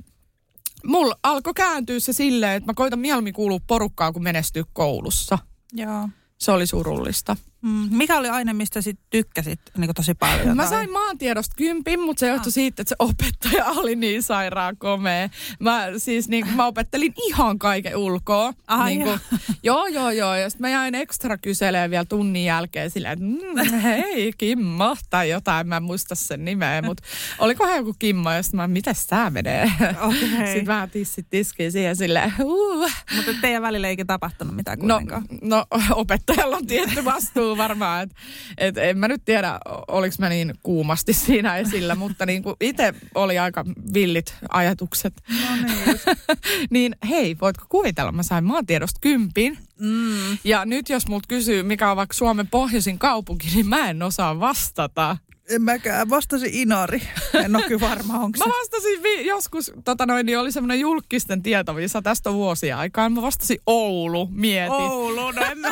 [0.87, 5.39] mulla alkoi kääntyä se silleen, että mä koitan mieluummin kuulua porukkaa kuin menestyä koulussa.
[5.73, 6.09] Joo.
[6.39, 7.37] Se oli surullista.
[7.63, 7.89] Mm.
[7.91, 10.57] Mikä oli aine, mistä sit tykkäsit niin tosi paljon?
[10.57, 15.29] Mä sain maantiedosta kympin, mutta se johtui siitä, että se opettaja oli niin sairaan komea.
[15.61, 18.53] Mä siis niin, mä opettelin ihan kaiken ulkoa.
[18.67, 19.21] Ai niin kuin,
[19.63, 20.35] joo, joo, joo.
[20.35, 25.31] Ja sitten mä jäin ekstra kyselemään vielä tunnin jälkeen silleen, että mm, hei Kimmo tai
[25.31, 25.69] jotain.
[25.69, 27.03] Mä en muista sen nimeä, mutta
[27.39, 29.73] olikohan joku Kimmo ja sitten mä, mitäs tää menee?
[30.01, 30.47] Okei.
[30.47, 32.91] Sitten vähän tissit tiskiin siihen silleen, uh.
[33.17, 35.25] Mutta teidän välillä ei ikinä tapahtunut mitään No, kuitenkaan.
[35.43, 38.17] no opettajalla on tietty vastuu varmaan, että
[38.59, 42.95] et en mä nyt tiedä, oliko mä niin kuumasti siinä esillä, mutta niin kuin itse
[43.15, 45.15] oli aika villit ajatukset.
[45.29, 46.01] No niin.
[46.71, 49.59] niin hei, voitko kuvitella, mä sain maantiedosta kympin.
[49.81, 50.39] Mm.
[50.45, 54.41] Ja nyt jos multa kysyy, mikä on vaikka Suomen pohjoisin kaupunki, niin mä en osaa
[54.41, 55.17] vastata.
[55.51, 56.11] En mäkään.
[56.11, 57.03] Vastasin Inari.
[57.35, 58.45] En ole kyllä varma, onko se.
[58.45, 63.13] Mä vastasin vi- joskus, tota noin, niin oli semmoinen julkisten tietovisa, tästä vuosia aikaan.
[63.13, 64.73] Mä vastasin Oulu, mietin.
[64.73, 65.71] Oulu, no en mä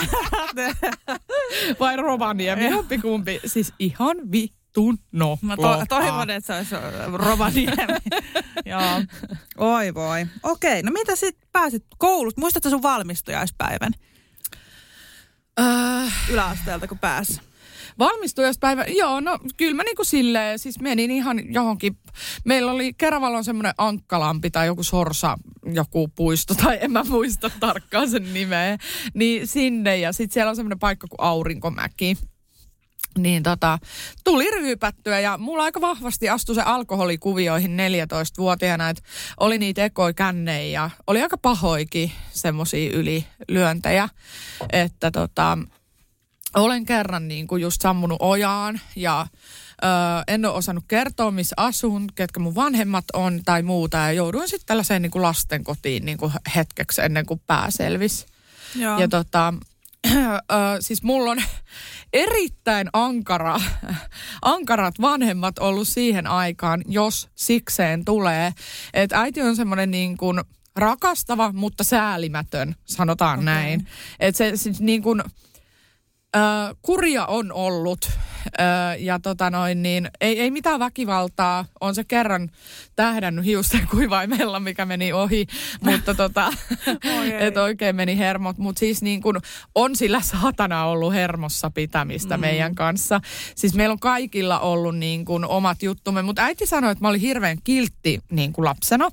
[1.81, 3.41] Vai Rovaniemi, jompikumpi.
[3.47, 5.39] Siis ihan vittun no.
[5.43, 7.77] Mä to- toivon, että se olisi Rovaniemi.
[8.65, 9.03] Joo.
[9.59, 10.27] Oi voi.
[10.43, 12.41] Okei, no mitä sitten pääsit koulusta?
[12.41, 13.93] Muistatko sun valmistujaispäivän
[15.61, 17.41] Äh, yläasteelta, kun pääsi?
[18.01, 21.97] Valmistujaispäivä, joo, no kyllä mä niinku silleen, siis menin ihan johonkin,
[22.45, 25.39] meillä oli Keravalon semmoinen ankkalampi tai joku sorsa,
[25.73, 28.79] joku puisto tai en mä muista tarkkaan sen nimeä,
[29.15, 32.17] niin sinne ja sitten siellä on semmoinen paikka kuin Aurinkomäki.
[33.19, 33.79] Niin tota,
[34.25, 39.03] tuli ryypättyä ja mulla aika vahvasti astui se alkoholikuvioihin 14-vuotiaana, että
[39.41, 44.09] oli niitä ekoi kännejä ja oli aika pahoikin semmoisia ylilyöntejä,
[44.73, 45.59] että tota,
[46.55, 49.27] olen kerran niin kuin just sammunut ojaan ja
[49.83, 49.87] ö,
[50.29, 53.97] en ole osannut kertoa, missä asun, ketkä mun vanhemmat on tai muuta.
[53.97, 58.27] Ja jouduin sitten tällaiseen niin kuin lastenkotiin niin kuin hetkeksi ennen kuin pää selvisi.
[58.75, 59.01] Joo.
[59.01, 59.55] Ja tota,
[60.07, 60.17] ö,
[60.81, 61.43] siis mulla on
[62.13, 63.61] erittäin ankara,
[64.43, 68.53] ankarat vanhemmat ollut siihen aikaan, jos sikseen tulee.
[68.95, 70.41] Että äiti on semmoinen niin kuin
[70.77, 73.45] rakastava, mutta säälimätön, sanotaan okay.
[73.45, 73.87] näin.
[74.21, 75.23] Että se siis niin kuin,
[76.37, 76.41] Ö,
[76.83, 78.11] kuria on ollut
[78.47, 78.63] ö,
[78.99, 81.65] ja tota noin, niin ei, ei mitään väkivaltaa.
[81.81, 82.51] On se kerran
[82.97, 85.47] tähdännyt hiusten kuivaimella, mikä meni ohi,
[85.81, 86.53] mutta tota,
[87.39, 88.59] et oikein meni hermot.
[88.59, 89.41] Mutta siis niin kun
[89.75, 92.41] on sillä saatana ollut hermossa pitämistä mm.
[92.41, 93.21] meidän kanssa.
[93.55, 97.21] Siis meillä on kaikilla ollut niin kun omat juttumme, mutta äiti sanoi, että mä olin
[97.21, 99.11] hirveän kiltti niin lapsena.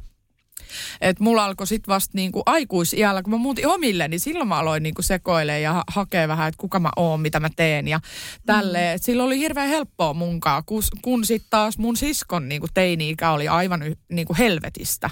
[1.01, 4.83] Et mulla alkoi sitten vasta niinku aikuisiällä, kun mä muutin omille, niin silloin mä aloin
[4.83, 7.99] niinku sekoilemaan ja ha- hakea vähän, että kuka mä oon, mitä mä teen ja
[8.45, 8.95] tälleen.
[8.95, 13.47] Et silloin oli hirveän helppoa munkaan, kun, kun sitten taas mun siskon niinku teini-ikä oli
[13.47, 15.09] aivan y- niinku helvetistä.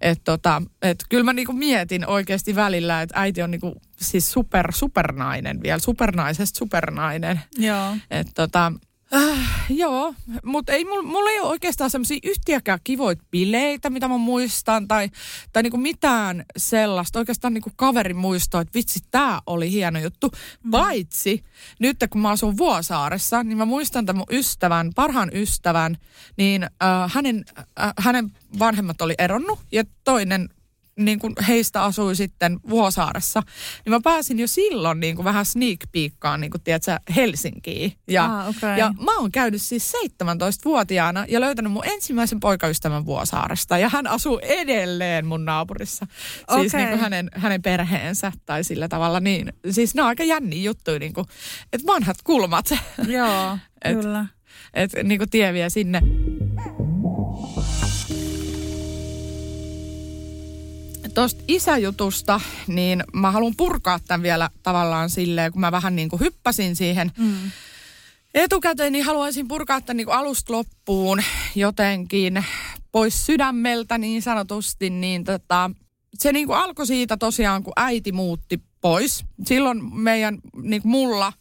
[0.00, 4.72] Että tota, et kyllä mä niinku mietin oikeasti välillä, että äiti on niinku siis super,
[4.74, 7.40] supernainen vielä, supernaisesta supernainen.
[7.58, 7.96] Joo.
[8.10, 8.72] Et tota,
[9.14, 14.16] äh, joo, mutta ei, mulla, mulla ei ole oikeastaan semmoisia yhtiäkään kivoita bileitä, mitä mä
[14.16, 15.10] muistan, tai,
[15.52, 20.30] tai niinku mitään sellaista, oikeastaan niinku kaverin muistoa, että vitsi, tää oli hieno juttu.
[20.64, 20.70] Mm.
[20.70, 21.44] Paitsi
[21.78, 25.96] nyt kun mä asun Vuosaaressa, niin mä muistan tämän mun ystävän, parhaan ystävän,
[26.36, 30.48] niin äh, hänen, äh, hänen vanhemmat oli eronnut, ja toinen
[30.98, 33.42] niin kuin heistä asui sitten Vuosaaressa,
[33.84, 37.92] niin mä pääsin jo silloin niin kuin vähän sneak peekkaan, niin kuin tiedätkö, Helsinkiin.
[38.08, 38.78] Ja, Ah, okei.
[38.78, 43.78] ja mä oon käynyt siis 17-vuotiaana ja löytänyt mun ensimmäisen poikaystävän Vuosaaresta.
[43.78, 46.06] Ja hän asuu edelleen mun naapurissa.
[46.54, 46.80] Siis Okei.
[46.80, 49.20] niin kuin hänen, hänen perheensä tai sillä tavalla.
[49.20, 51.26] Niin, siis ne on aika jänniä juttuja, niin kuin,
[51.72, 52.70] että vanhat kulmat.
[53.08, 54.26] Joo, Et- kyllä.
[54.74, 56.02] että niin kuin tie vie sinne.
[61.14, 66.20] Tuosta isäjutusta, niin mä haluan purkaa tämän vielä tavallaan silleen, kun mä vähän niin kuin
[66.20, 67.50] hyppäsin siihen mm.
[68.34, 71.22] etukäteen, niin haluaisin purkaa tämän niin kuin alusta loppuun
[71.54, 72.44] jotenkin
[72.92, 75.70] pois sydämeltä niin sanotusti, niin tota,
[76.18, 79.24] se niin kuin alkoi siitä tosiaan, kun äiti muutti pois.
[79.46, 81.32] Silloin meidän, niin kuin mulla,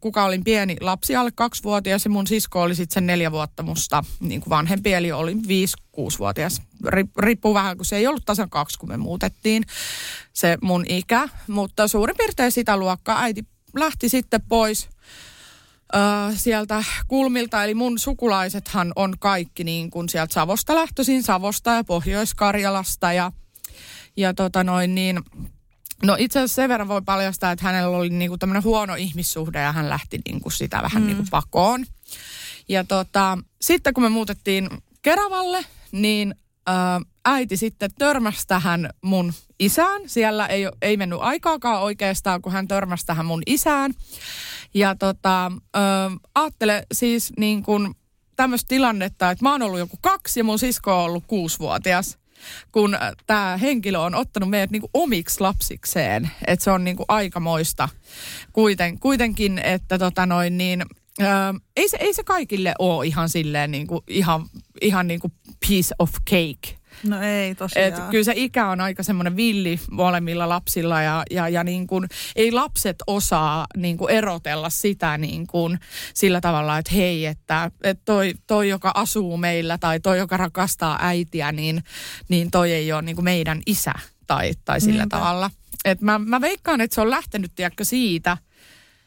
[0.00, 4.04] kuka olin pieni lapsi, alle kaksivuotias ja mun sisko oli sitten sen neljä vuotta musta
[4.20, 6.62] niin kuin vanhempi, eli oli viisi, kuusivuotias.
[7.18, 9.64] Riippuu vähän, kun se ei ollut tasan kaksi, kun me muutettiin
[10.32, 13.22] se mun ikä, mutta suurin piirtein sitä luokkaa.
[13.22, 13.44] Äiti
[13.76, 14.88] lähti sitten pois
[16.34, 23.12] sieltä kulmilta, eli mun sukulaisethan on kaikki niin kuin sieltä Savosta lähtöisin, Savosta ja Pohjois-Karjalasta
[23.12, 23.32] ja,
[24.16, 25.20] ja tota noin niin,
[26.04, 29.72] No itse asiassa sen verran voi paljastaa, että hänellä oli niinku tämmöinen huono ihmissuhde ja
[29.72, 31.06] hän lähti niinku sitä vähän mm.
[31.06, 31.86] niinku pakoon.
[32.68, 34.68] Ja tota, sitten kun me muutettiin
[35.02, 36.34] Keravalle, niin
[36.66, 40.02] ää, äiti sitten törmäsi tähän mun isään.
[40.06, 43.94] Siellä ei, ei mennyt aikaakaan oikeastaan, kun hän törmäsi tähän mun isään.
[44.74, 47.94] Ja tota, ää, ajattele siis niin kuin
[48.36, 52.18] tämmöistä tilannetta, että mä oon ollut joku kaksi ja mun sisko on ollut kuusivuotias
[52.72, 56.30] kun tämä henkilö on ottanut meidät niinku omiksi lapsikseen.
[56.46, 57.88] Että se on niinku aikamoista
[58.52, 60.84] Kuiten, kuitenkin, että tota noin niin,
[61.22, 61.28] Öö,
[61.76, 64.46] ei, se, ei se kaikille ole ihan silleen niinku, ihan,
[64.80, 65.32] ihan niinku
[65.68, 66.75] piece of cake.
[67.04, 67.88] No ei tosiaan.
[67.88, 72.08] Et kyllä se ikä on aika semmoinen villi molemmilla lapsilla ja, ja, ja niin kuin,
[72.36, 75.78] ei lapset osaa niin kuin erotella sitä niin kuin,
[76.14, 80.98] sillä tavalla, että hei, että, että toi, toi, joka asuu meillä tai toi, joka rakastaa
[81.02, 81.82] äitiä, niin,
[82.28, 83.92] niin toi ei ole niin kuin meidän isä
[84.26, 85.16] tai, tai sillä Niinpä.
[85.16, 85.50] tavalla.
[85.84, 88.36] Et mä, mä veikkaan, että se on lähtenyt tiedäkö, siitä,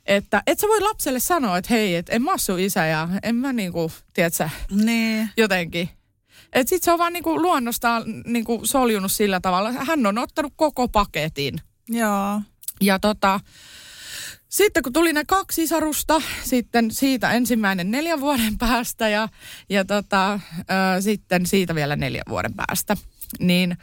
[0.05, 3.35] että et sä voi lapselle sanoa, että hei, että en mä sun isä ja en
[3.35, 5.29] mä niinku, tiedätkö, niin.
[5.37, 5.89] jotenkin.
[6.53, 9.71] Että sit se on vaan niinku luonnostaan niinku soljunut sillä tavalla.
[9.71, 11.61] Hän on ottanut koko paketin.
[11.89, 12.41] Joo.
[12.81, 13.39] Ja tota,
[14.49, 19.29] sitten kun tuli ne kaksi sisarusta, sitten siitä ensimmäinen neljän vuoden päästä ja,
[19.69, 20.39] ja tota, äh,
[20.99, 22.97] sitten siitä vielä neljän vuoden päästä,
[23.39, 23.77] niin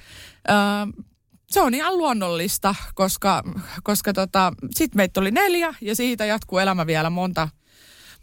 [0.51, 1.05] äh,
[1.51, 3.43] se on ihan luonnollista, koska,
[3.83, 7.49] koska tota, sitten meitä tuli neljä ja siitä jatkuu elämä vielä monta,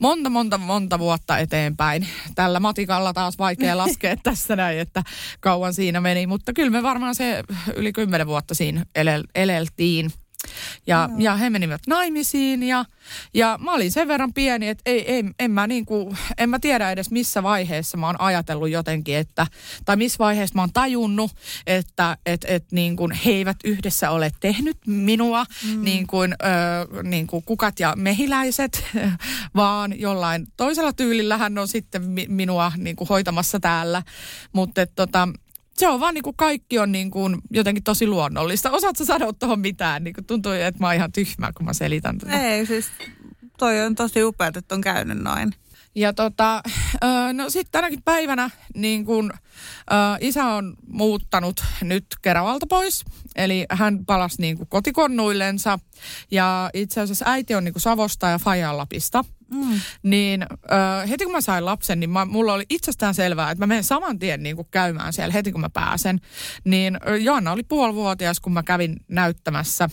[0.04, 2.08] monta, monta, monta vuotta eteenpäin.
[2.36, 5.04] Tällä matikalla taas vaikea laskea tässä näin, että
[5.40, 7.44] kauan siinä meni, mutta kyllä me varmaan se
[7.76, 10.12] yli kymmenen vuotta siinä elel, eleltiin.
[10.88, 11.16] Ja, no.
[11.20, 12.86] ja he menivät naimisiin ja,
[13.34, 16.92] ja mä olin sen verran pieni, että ei, ei, en, mä niinku, en mä tiedä
[16.92, 19.48] edes missä vaiheessa mä oon ajatellut jotenkin, että,
[19.86, 21.32] tai missä vaiheessa mä oon tajunnut,
[21.68, 25.84] että et, et niin kuin he eivät yhdessä ole tehnyt minua mm.
[25.84, 28.86] niin kuin, ö, niin kuin kukat ja mehiläiset,
[29.56, 34.04] vaan jollain toisella tyylillä hän on sitten minua niin kuin hoitamassa täällä.
[34.54, 35.28] Mutta tota,
[35.78, 38.72] se on vaan niin kuin kaikki on niin kuin jotenkin tosi luonnollista.
[38.72, 40.04] Osaatko sanoa tuohon mitään?
[40.04, 42.40] Niin kuin tuntuu, että mä oon ihan tyhmä, kun mä selitän tätä.
[42.40, 42.86] Ei, siis
[43.58, 45.54] toi on tosi upea, että on käynyt noin.
[45.96, 46.64] Ja tota,
[47.34, 49.34] no sitten tänäkin päivänä niin kun,
[50.20, 53.04] isä on muuttanut nyt Keravalta pois.
[53.36, 55.80] Eli hän palasi niin kuin kotikonnuillensa.
[56.32, 59.26] Ja itse asiassa äiti on niin kuin Savosta ja Fajan Lapista.
[59.52, 59.80] Mm.
[60.04, 60.46] Niin
[61.10, 64.20] heti kun mä sain lapsen, niin mä, mulla oli itsestään selvää, että mä menen saman
[64.20, 66.20] tien niin kuin käymään siellä heti kun mä pääsen.
[66.64, 69.90] Niin Joanna oli puolivuotias, kun mä kävin näyttämässä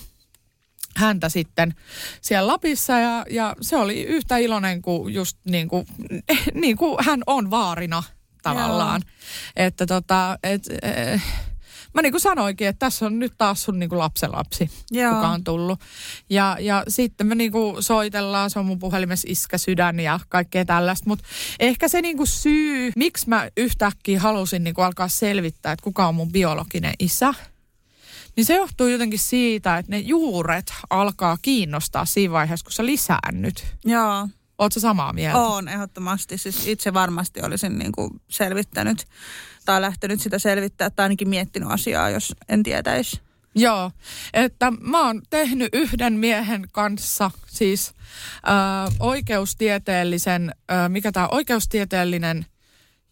[0.97, 1.75] häntä sitten
[2.21, 5.87] siellä Lapissa ja, ja se oli yhtä iloinen kuin just niin kuin,
[6.55, 8.03] niin kuin hän on vaarina
[8.43, 9.03] tavallaan.
[9.07, 9.67] Joo.
[9.67, 11.23] Että tota, et, eh,
[11.95, 15.15] mä niin kuin sanoinkin, että tässä on nyt taas sun niin kuin lapsenlapsi, Joo.
[15.15, 15.81] kuka on tullut.
[16.31, 20.65] Ja, ja sitten me niin kuin soitellaan, se on mun puhelimessa iskä sydän ja kaikkea
[20.65, 21.09] tällaista.
[21.09, 21.25] Mutta
[21.61, 26.09] ehkä se niin kuin syy, miksi mä yhtäkkiä halusin niin kuin alkaa selvittää, että kuka
[26.09, 27.35] on mun biologinen isä,
[28.41, 33.67] niin se johtuu jotenkin siitä, että ne juuret alkaa kiinnostaa siinä vaiheessa, kun sä lisäännyt.
[33.85, 34.29] Joo.
[34.59, 35.39] Oletko samaa mieltä?
[35.39, 36.39] On, ehdottomasti.
[36.39, 39.07] Siis itse varmasti olisin niin kuin selvittänyt
[39.65, 43.21] tai lähtenyt sitä selvittää tai ainakin miettinyt asiaa, jos en tietäisi.
[43.55, 43.91] Joo,
[44.35, 47.95] että mä oon tehnyt yhden miehen kanssa siis
[48.35, 52.47] äh, oikeustieteellisen, äh, mikä tämä oikeustieteellinen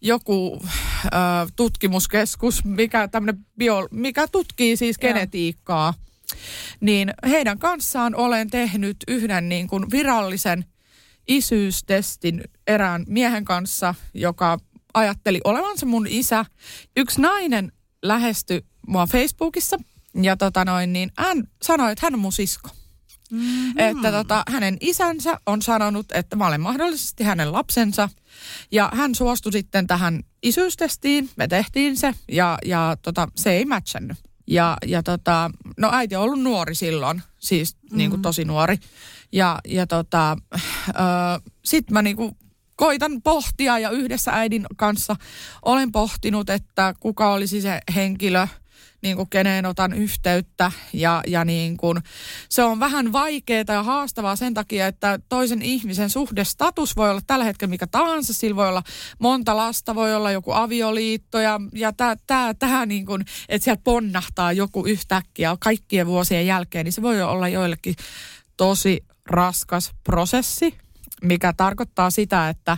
[0.01, 1.11] joku äh,
[1.55, 3.09] tutkimuskeskus, mikä,
[3.57, 5.93] bio, mikä tutkii siis genetiikkaa,
[6.79, 10.65] niin heidän kanssaan olen tehnyt yhden niin kuin virallisen
[11.27, 14.57] isyystestin erään miehen kanssa, joka
[14.93, 16.45] ajatteli olevansa mun isä.
[16.97, 17.71] Yksi nainen
[18.03, 19.77] lähestyi mua Facebookissa
[20.21, 22.69] ja tota noin, niin hän sanoi, että hän on mun sisko.
[23.31, 23.73] Mm-hmm.
[23.77, 28.09] Että tota, hänen isänsä on sanonut, että mä olen mahdollisesti hänen lapsensa.
[28.71, 34.17] Ja hän suostui sitten tähän isyystestiin, me tehtiin se ja, ja tota, se ei matchannut.
[34.47, 37.97] Ja, ja tota, no äiti on ollut nuori silloin, siis mm.
[37.97, 38.77] niin kuin tosi nuori.
[39.31, 40.37] Ja, ja tota,
[41.65, 42.37] sitten mä niin kuin
[42.75, 45.15] koitan pohtia ja yhdessä äidin kanssa
[45.65, 48.47] olen pohtinut, että kuka olisi se henkilö,
[49.01, 50.71] niin kuin keneen otan yhteyttä.
[50.93, 51.97] Ja, ja niin kuin,
[52.49, 57.45] se on vähän vaikeaa ja haastavaa sen takia, että toisen ihmisen suhdestatus voi olla tällä
[57.45, 58.33] hetkellä mikä tahansa.
[58.33, 58.83] Sillä voi olla
[59.19, 63.81] monta lasta, voi olla joku avioliitto ja, ja tää, tää, tää niin kuin, että sieltä
[63.83, 67.95] ponnahtaa joku yhtäkkiä kaikkien vuosien jälkeen, niin se voi olla joillekin
[68.57, 70.77] tosi raskas prosessi,
[71.21, 72.77] mikä tarkoittaa sitä, että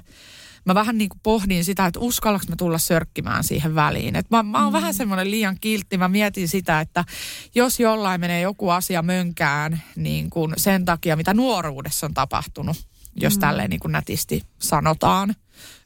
[0.66, 4.16] mä vähän niin kuin pohdin sitä, että uskallaks mä tulla sörkkimään siihen väliin.
[4.16, 4.74] Et mä, mä oon mm.
[4.74, 5.98] vähän semmoinen liian kiltti.
[5.98, 7.06] Mä mietin sitä, että
[7.56, 12.78] jos jollain menee joku asia mönkään niin kuin sen takia, mitä nuoruudessa on tapahtunut,
[13.16, 13.40] jos mm.
[13.40, 15.36] tälleen niin kuin nätisti sanotaan.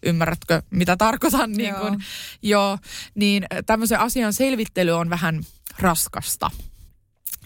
[0.03, 1.51] Ymmärrätkö, mitä tarkoitan?
[1.51, 1.79] Niin joo.
[1.79, 1.99] Kuin,
[2.41, 2.77] joo,
[3.15, 5.43] niin tämmöisen asian selvittely on vähän
[5.79, 6.51] raskasta.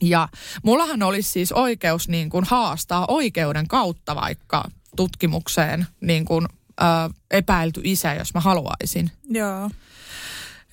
[0.01, 0.29] Ja
[0.63, 4.63] mullahan olisi siis oikeus niin kuin haastaa oikeuden kautta vaikka
[4.95, 6.47] tutkimukseen niin kuin
[6.81, 9.11] äh, epäilty isä, jos mä haluaisin.
[9.29, 9.69] Joo.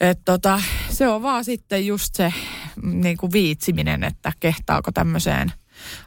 [0.01, 2.33] Et tota, se on vaan sitten just se
[2.83, 5.53] niin kuin viitsiminen, että kehtaako tämmöiseen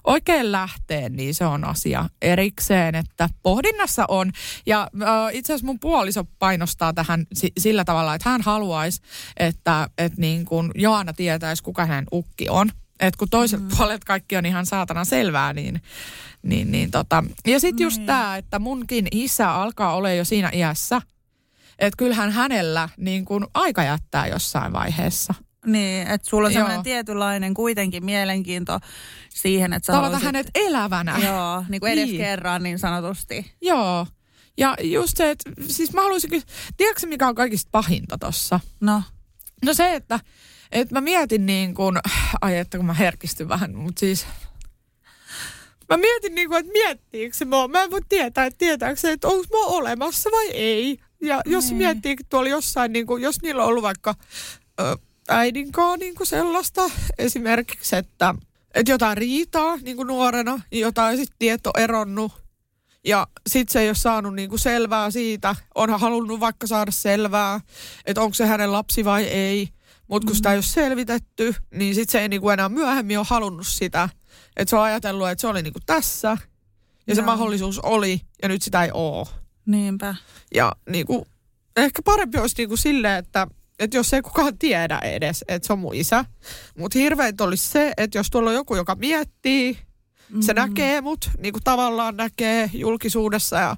[0.03, 4.31] oikein lähteen, niin se on asia erikseen, että pohdinnassa on.
[4.65, 9.01] Ja äh, itse asiassa mun puoliso painostaa tähän si- sillä tavalla, että hän haluaisi,
[9.37, 12.69] että et niin kuin Joana tietäisi, kuka hänen ukki on.
[12.99, 13.67] Et kun toiset mm.
[13.77, 15.81] puolet kaikki on ihan saatana selvää, niin,
[16.43, 17.23] niin, niin tota.
[17.47, 18.05] Ja sitten just mm.
[18.05, 21.01] tämä, että munkin isä alkaa olla jo siinä iässä,
[21.79, 25.33] että kyllähän hänellä niin kun aika jättää jossain vaiheessa.
[25.65, 28.79] Niin, että sulla on sellainen tietynlainen kuitenkin mielenkiinto
[29.29, 30.25] siihen, että sä Tavata haluaisit...
[30.25, 31.17] hänet elävänä.
[31.17, 32.17] Joo, niin kuin edes niin.
[32.17, 33.51] kerran niin sanotusti.
[33.61, 34.07] Joo.
[34.57, 36.43] Ja just se, että siis mä haluaisin,
[36.77, 38.59] tiedätkö mikä on kaikista pahinta tossa?
[38.79, 39.03] No.
[39.65, 40.19] No se, että
[40.71, 41.97] et mä mietin niin kuin,
[42.41, 44.25] ai että kun mä herkistyn vähän, mutta siis
[45.89, 47.67] mä mietin niin kuin, että miettiikö se mua.
[47.67, 50.97] Mä en voi tietää, että tietääkö se, että onko mä olemassa vai ei.
[51.21, 51.77] Ja jos niin.
[51.77, 54.15] miettii tuolla jossain, niin kuin, jos niillä on ollut vaikka
[54.79, 54.97] ö,
[55.29, 58.35] äidinkaan niin kuin sellaista esimerkiksi, että,
[58.73, 62.31] että jotain riitaa niin kuin nuorena, jotain sitten tieto eronnut.
[63.05, 67.61] Ja sitten se ei ole saanut niinku selvää siitä, onhan halunnut vaikka saada selvää,
[68.05, 69.69] että onko se hänen lapsi vai ei.
[70.07, 70.37] Mutta kun mm.
[70.37, 74.09] sitä ei ole selvitetty, niin sitten se ei niinku enää myöhemmin ole halunnut sitä.
[74.59, 76.37] Että se on ajatellut, että se oli niinku tässä ja
[77.07, 77.15] Joo.
[77.15, 79.27] se mahdollisuus oli ja nyt sitä ei ole.
[79.65, 80.15] Niinpä.
[80.53, 81.27] Ja niinku,
[81.77, 83.47] ehkä parempi olisi niinku silleen, että
[83.79, 86.25] että jos ei kukaan tiedä edes, että se on mun isä.
[86.77, 90.41] Mutta hirveintä olisi se, että jos tuolla on joku, joka miettii, mm-hmm.
[90.41, 93.75] se näkee mut, niin kuin tavallaan näkee julkisuudessa ja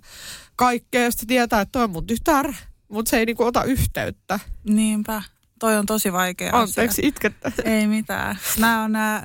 [0.56, 1.12] kaikkea.
[1.12, 2.54] Sitten tietää, että toi on mun tytär,
[2.88, 4.40] mutta se ei niin kuin ota yhteyttä.
[4.64, 5.22] Niinpä
[5.60, 7.52] toi on tosi vaikea Anteeksi, itkettä.
[7.64, 8.40] Ei mitään.
[8.58, 9.24] Nämä on nämä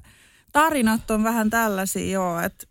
[0.56, 2.66] tarinat on vähän tällaisia joo, että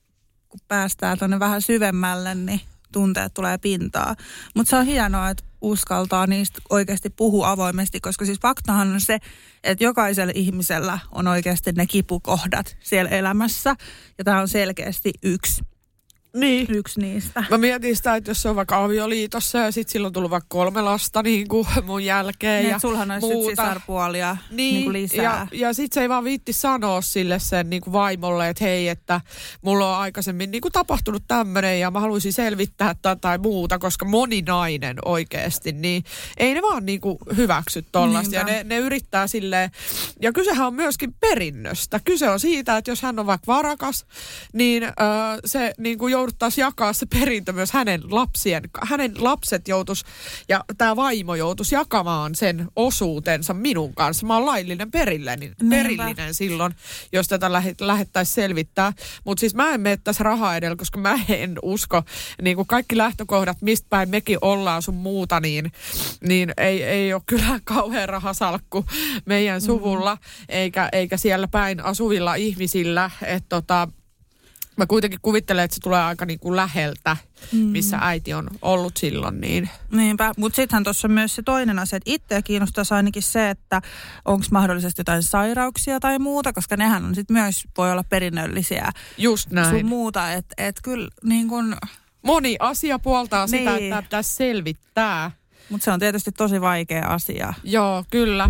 [0.50, 4.16] kun päästään tuonne vähän syvemmälle, niin tunteet tulee pintaa.
[4.56, 9.20] Mutta se on hienoa, että uskaltaa niistä oikeasti puhua avoimesti, koska siis faktahan on se,
[9.64, 13.76] että jokaisella ihmisellä on oikeasti ne kipukohdat siellä elämässä.
[14.18, 15.64] Ja tämä on selkeästi yksi
[16.36, 16.68] niin.
[16.70, 17.44] Yksi niistä.
[17.50, 20.48] Mä mietin sitä, että jos se on vaikka avioliitossa ja sitten silloin on tullut vaikka
[20.50, 23.50] kolme lasta niin kuin mun jälkeen niin, ja sulhan olisi muuta.
[23.50, 25.24] sisarpuolia niin, niin kuin lisää.
[25.24, 28.88] Ja, ja sitten se ei vaan viitti sanoa sille sen niin kuin vaimolle, että hei,
[28.88, 29.22] että
[29.62, 34.06] mulla on aikaisemmin niin kuin tapahtunut tämmöinen ja mä haluaisin selvittää tai, tai muuta, koska
[34.06, 36.04] moni nainen oikeasti, niin
[36.38, 38.36] ei ne vaan niin kuin hyväksy tollasta.
[38.36, 39.72] Ja ne, ne yrittää silleen,
[40.22, 42.00] ja kysehän on myöskin perinnöstä.
[42.06, 44.06] Kyse on siitä, että jos hän on vaikka varakas,
[44.54, 44.92] niin äh,
[45.46, 50.06] se niin kuin jouduttaisiin jakaa se perintö myös hänen lapsien, hänen lapset joutus
[50.50, 54.26] ja tämä vaimo joutuisi jakamaan sen osuutensa minun kanssa.
[54.26, 56.76] Mä oon laillinen perillinen, perillinen silloin,
[57.12, 58.94] jos tätä lähettäisiin selvittää.
[59.26, 62.04] Mutta siis mä en mene tässä rahaa edellä, koska mä en usko,
[62.42, 65.72] niin kuin kaikki lähtökohdat, mistä päin mekin ollaan sun muuta, niin,
[66.28, 68.86] niin ei, ei ole kyllä kauhean rahasalkku
[69.26, 70.22] meidän suvulla, mm.
[70.50, 73.12] eikä, eikä siellä päin asuvilla ihmisillä.
[73.22, 73.88] Että tota,
[74.78, 77.18] mä kuitenkin kuvittelen, että se tulee aika niin kuin läheltä,
[77.52, 77.60] mm.
[77.60, 79.42] missä äiti on ollut silloin.
[79.42, 79.70] Niin.
[79.92, 83.82] Niinpä, mutta sittenhän tuossa on myös se toinen asia, että itseä kiinnostaisi ainakin se, että
[84.26, 88.90] onko mahdollisesti jotain sairauksia tai muuta, koska nehän on sitten myös, voi olla perinnöllisiä.
[89.18, 89.70] Just näin.
[89.70, 91.78] Sun muuta, että et kyllä niin kun...
[92.22, 93.58] Moni asia puoltaa niin.
[93.60, 95.32] sitä, että pitäisi selvittää.
[95.70, 97.54] Mutta se on tietysti tosi vaikea asia.
[97.64, 98.50] Joo, kyllä.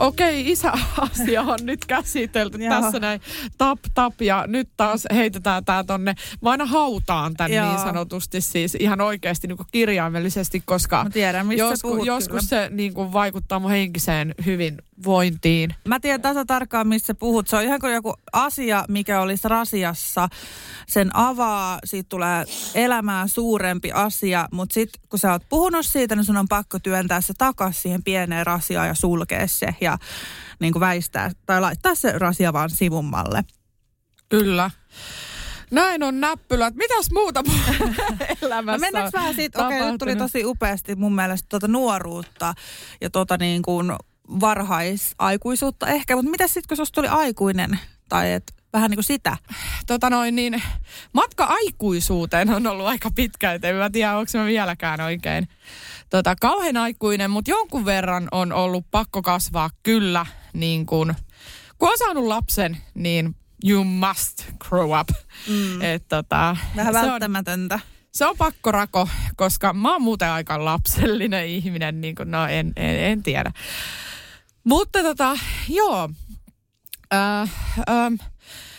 [0.00, 3.20] Okei, isäasia on nyt käsitelty tässä näin
[3.58, 6.14] tap tap ja nyt taas heitetään tämä tonne.
[6.42, 7.68] Mä aina hautaan tän Joo.
[7.68, 12.64] niin sanotusti siis ihan oikeasti niin kirjaimellisesti, koska Mä tiedän, joskus, joskus kyllä.
[12.64, 14.34] se niin kuin vaikuttaa mun henkiseen
[15.00, 15.74] hyvinvointiin.
[15.88, 17.48] Mä tiedän tasa tarkkaan, missä puhut.
[17.48, 20.28] Se on ihan kuin joku asia, mikä olisi rasiassa.
[20.86, 22.44] Sen avaa, siitä tulee
[22.74, 27.20] elämään suurempi asia, mutta sitten kun sä oot puhunut siitä, niin sun on pakko työntää
[27.20, 29.98] se takas siihen pieneen rasiaan ja sulkea se ja
[30.60, 33.44] niin kuin väistää tai laittaa se rasia vaan sivummalle.
[34.28, 34.70] Kyllä.
[35.70, 36.74] Näin on näppylät.
[36.74, 37.54] Mitäs muuta No
[38.42, 42.54] elämässä mennäänkö vähän siitä, okei okay, nyt tuli tosi upeasti mun mielestä tuota nuoruutta
[43.00, 43.92] ja tuota niin kuin
[44.40, 47.78] varhaisaikuisuutta ehkä, mutta mitä sitten kun susta tuli aikuinen
[48.08, 49.36] tai et vähän niin kuin sitä?
[49.86, 50.62] tota noin, niin
[51.12, 55.48] matka aikuisuuteen on ollut aika pitkä, et en mä tiedä, onko mä vieläkään oikein
[56.10, 61.14] tota, kauhean aikuinen, mutta jonkun verran on ollut pakko kasvaa kyllä, niin kun,
[61.78, 65.08] kun on saanut lapsen, niin you must grow up.
[65.48, 65.82] Mm.
[65.82, 67.80] Et, tota, Vähän se on, välttämätöntä.
[68.12, 72.72] se on pakko rako, koska mä oon muuten aika lapsellinen ihminen, niin kuin, no en,
[72.76, 73.52] en, en tiedä.
[74.64, 75.38] Mutta tota,
[75.68, 76.10] joo.
[77.14, 77.50] Äh,
[77.90, 78.14] ähm,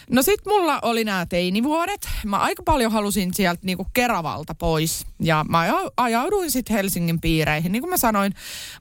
[0.09, 2.09] no sit mulla oli nämä teinivuodet.
[2.25, 5.05] Mä aika paljon halusin sieltä niinku Keravalta pois.
[5.19, 7.71] Ja mä aja- ajauduin sitten Helsingin piireihin.
[7.71, 8.33] Niin kuin mä sanoin,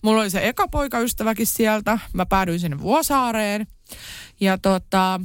[0.03, 1.98] mulla oli se eka poikaystäväkin sieltä.
[2.12, 3.66] Mä päädyin sinne Vuosaareen.
[4.40, 5.20] Ja tota,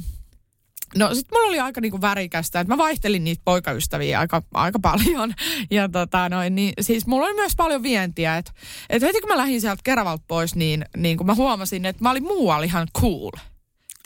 [0.94, 5.34] No sit mulla oli aika niinku värikästä, että mä vaihtelin niitä poikaystäviä aika, aika paljon.
[5.70, 8.52] Ja tota noin, niin siis mulla oli myös paljon vientiä, että
[8.90, 12.10] et heti kun mä lähdin sieltä Keravalta pois, niin, niin kun mä huomasin, että mä
[12.10, 13.30] olin muualla ihan cool.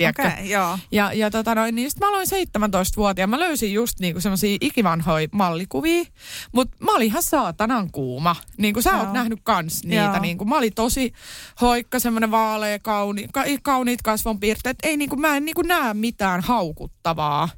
[0.01, 0.22] Tiedätkö?
[0.22, 0.78] Okay, joo.
[0.92, 3.30] Ja, ja tota noin, niin sit mä aloin 17-vuotiaan.
[3.30, 6.05] Mä löysin just niinku semmosia ikivanhoja mallikuvia,
[6.53, 8.36] mutta mä olin ihan saatanan kuuma.
[8.59, 9.01] Niin kuin sä Joo.
[9.01, 10.03] oot nähnyt kans niitä.
[10.03, 10.20] Joo.
[10.20, 11.12] Niin kuin, mä olin tosi
[11.61, 14.76] hoikka, semmoinen vaalea, kauni, ka, kauniit kasvonpiirteet.
[14.82, 17.48] Ei niinku, mä en niinku näe mitään haukuttavaa.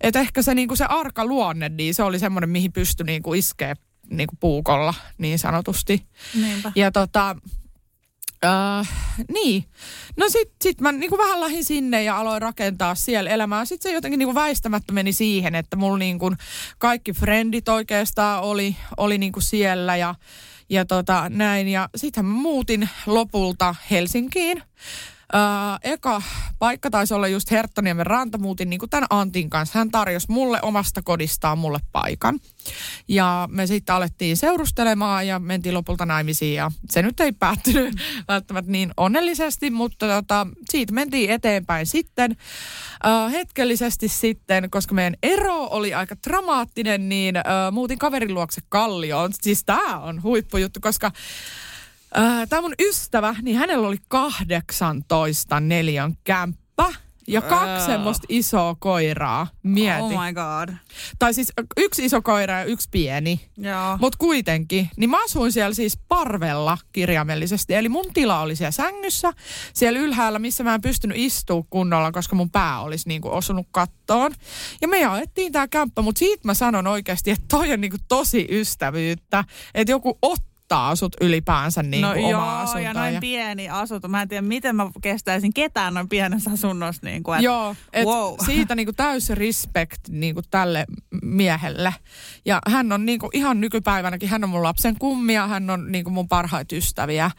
[0.00, 3.74] Et ehkä se, niinku, se arka luonne, niin se oli semmoinen, mihin pystyi niinku iskee
[4.10, 6.06] niinku puukolla niin sanotusti.
[6.34, 6.72] Niinpä.
[6.74, 7.36] Ja tota,
[8.44, 8.88] äh,
[9.32, 9.64] niin.
[10.16, 13.64] No sit, sit mä niinku vähän lähdin sinne ja aloin rakentaa siellä elämää.
[13.64, 16.32] Sitten se jotenkin niinku väistämättä meni siihen, että mulla niinku
[16.78, 20.14] kaikki frendit oikeastaan oli, oli niinku siellä ja,
[20.68, 21.68] ja tota, näin.
[21.68, 24.62] Ja sitten mä muutin lopulta Helsinkiin.
[25.34, 26.22] Äh, eka
[26.58, 28.38] paikka taisi olla just Herttoniemen ranta.
[28.38, 29.78] Muutin niin tämän Antin kanssa.
[29.78, 32.38] Hän tarjosi mulle omasta kodistaan mulle paikan.
[33.08, 36.54] Ja me sitten alettiin seurustelemaan ja mentiin lopulta naimisiin.
[36.54, 37.94] Ja se nyt ei päättynyt
[38.28, 42.36] välttämättä niin onnellisesti, mutta tota, siitä mentiin eteenpäin sitten.
[43.06, 49.30] Äh, hetkellisesti sitten, koska meidän ero oli aika dramaattinen, niin äh, muutin kaverin luokse Kallioon.
[49.42, 51.12] Siis tämä on huippujuttu, koska
[52.48, 56.92] Tämä mun ystävä, niin hänellä oli 18 neliön kämppä
[57.26, 59.46] ja kaksi semmoista isoa koiraa.
[59.62, 60.02] Mieti.
[60.02, 60.74] Oh my god.
[61.18, 63.40] Tai siis yksi iso koira ja yksi pieni.
[63.56, 63.98] Joo.
[64.00, 67.74] Mutta kuitenkin, niin mä asuin siellä siis parvella kirjaimellisesti.
[67.74, 69.32] Eli mun tila oli siellä sängyssä,
[69.74, 74.34] siellä ylhäällä, missä mä en pystynyt istua kunnolla, koska mun pää olisi niinku osunut kattoon.
[74.80, 78.46] Ja me jaettiin tää kämppä, mutta siitä mä sanon oikeasti, että toi on niinku tosi
[78.50, 79.44] ystävyyttä.
[79.74, 82.78] Että joku ottaa ottaa asut ylipäänsä niin no kuin oma joo, asunto.
[82.78, 84.08] ja noin pieni asunto.
[84.08, 87.02] Mä en tiedä, miten mä kestäisin ketään noin pienessä asunnossa.
[87.04, 88.34] Niin kuin, et, Joo, et wow.
[88.46, 90.84] siitä niinku täysi respect niinku tälle
[91.22, 91.94] miehelle.
[92.44, 96.28] Ja hän on niinku ihan nykypäivänäkin, hän on mun lapsen kummia, hän on niinku mun
[96.28, 97.30] parhaita ystäviä.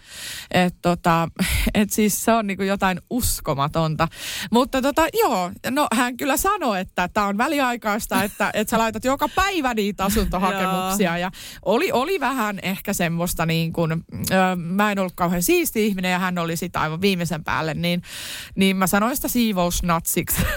[0.51, 1.27] Et tota,
[1.73, 4.07] et siis se on niinku jotain uskomatonta.
[4.51, 9.03] Mutta tota, joo, no hän kyllä sanoi, että tämä on väliaikaista, että, että sä laitat
[9.03, 11.17] joka päivä niitä asuntohakemuksia.
[11.17, 11.31] ja
[11.65, 13.91] oli, oli vähän ehkä semmoista niin kuin,
[14.31, 18.01] ö, mä en ollut kauhean siisti ihminen ja hän oli sitä aivan viimeisen päälle, niin,
[18.55, 20.41] niin mä sanoin sitä siivousnatsiksi.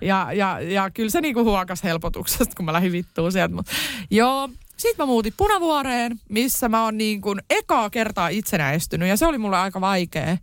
[0.00, 3.54] Ja, ja, ja kyllä se niinku huokas helpotuksesta, kun mä lähdin vittuun sieltä.
[3.54, 3.66] Mut,
[4.10, 9.26] joo, sitten mä muutin Punavuoreen, missä mä oon niin kuin ekaa kertaa itsenäistynyt ja se
[9.26, 10.36] oli mulle aika vaikea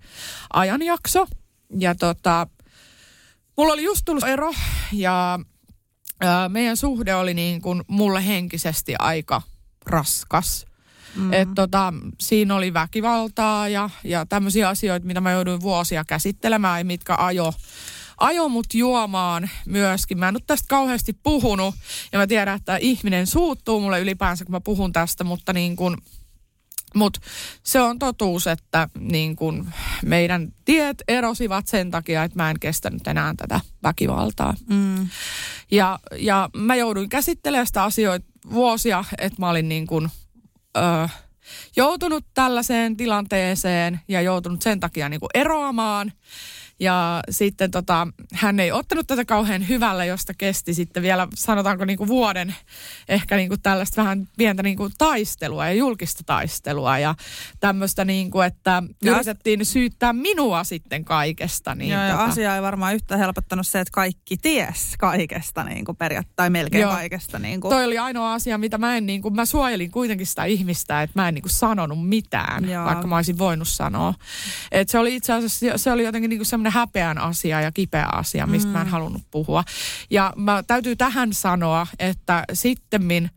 [0.54, 1.28] ajanjakso.
[1.80, 2.48] Ja tota,
[3.58, 4.54] mulla oli just tullut ero
[4.92, 5.40] ja
[6.22, 9.42] ää, meidän suhde oli niin kuin mulle henkisesti aika
[9.86, 10.67] raskas.
[11.18, 11.34] Mm.
[11.34, 16.86] Et tota, siinä oli väkivaltaa ja, ja tämmöisiä asioita, mitä mä jouduin vuosia käsittelemään ja
[16.86, 17.54] mitkä ajo,
[18.18, 20.20] ajo mut juomaan myöskin.
[20.20, 21.76] Mä en nyt tästä kauheasti puhunut
[22.12, 25.98] ja mä tiedän, että ihminen suuttuu mulle ylipäänsä, kun mä puhun tästä, mutta niin kuin,
[26.96, 27.18] mut
[27.64, 29.68] se on totuus, että niin kun
[30.06, 34.54] meidän tiet erosivat sen takia, että mä en kestänyt enää tätä väkivaltaa.
[34.70, 35.08] Mm.
[35.72, 40.10] Ja, ja mä jouduin käsittelemään sitä asioita vuosia, että mä olin niin kuin,
[40.78, 41.08] ö,
[41.76, 46.12] joutunut tällaiseen tilanteeseen ja joutunut sen takia niin kuin eroamaan.
[46.80, 51.98] Ja sitten tota, hän ei ottanut tätä kauhean hyvällä, josta kesti sitten vielä sanotaanko niin
[51.98, 52.56] kuin vuoden
[53.10, 57.16] ehkä niin kuin tällaista vähän pientä niin kuin taistelua ja julkista taistelua ja
[57.60, 61.76] tämmöistä niin kuin, että Ja- yritettiin syyttää minua sitten kaikesta.
[61.76, 65.86] Niin Joo, ja tota, asia ei varmaan yhtä helpottanut se, että kaikki ties kaikesta niin
[65.86, 66.92] kuin periaatteessa, tai melkein Joo.
[66.92, 67.40] kaikesta.
[67.40, 67.70] Niin kuin.
[67.70, 71.22] Toi oli ainoa asia, mitä mä en niin kuin, mä suojelin kuitenkin sitä ihmistä, että
[71.22, 72.86] mä en niin kuin sanonut mitään, Joo.
[72.86, 74.14] vaikka mä olisin voinut sanoa.
[74.72, 78.08] Et se oli itse asiassa, se oli jotenkin niin kuin semmoinen häpeän asia ja kipeä
[78.14, 78.74] asia, mistä mm.
[78.74, 79.64] mä en halunnut puhua.
[80.10, 83.30] Ja mä täytyy tähän sanoa, että sittemmin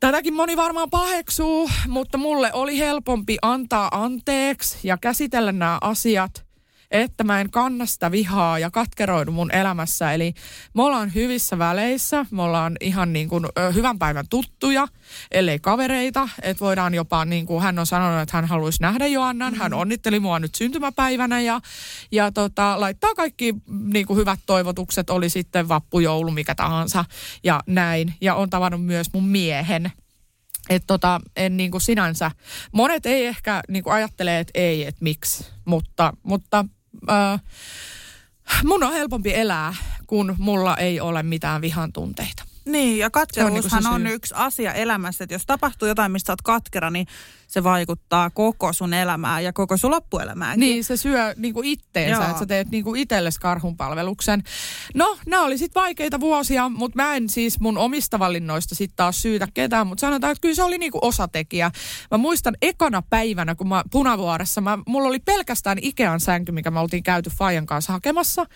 [0.00, 6.47] Tätäkin moni varmaan paheksuu, mutta mulle oli helpompi antaa anteeksi ja käsitellä nämä asiat,
[6.90, 10.12] että mä en kanna sitä vihaa ja katkeroidu mun elämässä.
[10.12, 10.34] Eli
[10.74, 14.88] me ollaan hyvissä väleissä, me ollaan ihan niin kuin hyvän päivän tuttuja,
[15.30, 16.28] ellei kavereita.
[16.42, 19.54] Että voidaan jopa, niin kuin hän on sanonut, että hän haluaisi nähdä Joannan.
[19.54, 21.60] Hän onnitteli mua nyt syntymäpäivänä ja,
[22.12, 27.04] ja tota, laittaa kaikki niin kuin hyvät toivotukset, oli sitten vappu, joulu, mikä tahansa
[27.44, 28.14] ja näin.
[28.20, 29.92] Ja on tavannut myös mun miehen.
[30.70, 32.30] Että tota, en niin kuin sinänsä,
[32.72, 36.64] monet ei ehkä niin kuin ajattele, että ei, että miksi, mutta, mutta
[37.10, 37.40] äh,
[38.64, 39.74] mun on helpompi elää,
[40.06, 42.44] kun mulla ei ole mitään vihan tunteita.
[42.68, 44.14] Niin, ja katkeruushan on on, se syy.
[44.14, 47.06] yksi asia elämässä, että jos tapahtuu jotain, mistä oot katkera, niin
[47.48, 50.60] se vaikuttaa koko sun elämään ja koko sun loppuelämäänkin.
[50.60, 52.26] Niin, se syö niinku itteensä, Joo.
[52.30, 54.42] että sä teet niinku itsellesi karhunpalveluksen.
[54.94, 59.22] No, nämä oli sitten vaikeita vuosia, mutta mä en siis mun omista valinnoista sitten taas
[59.22, 61.70] syytä ketään, mutta sanotaan, että kyllä se oli niinku osatekijä.
[62.10, 66.80] Mä muistan ekana päivänä, kun mä Punavuoressa, mä, mulla oli pelkästään Ikean sänky, mikä me
[66.80, 68.46] oltiin käyty Fajan kanssa hakemassa.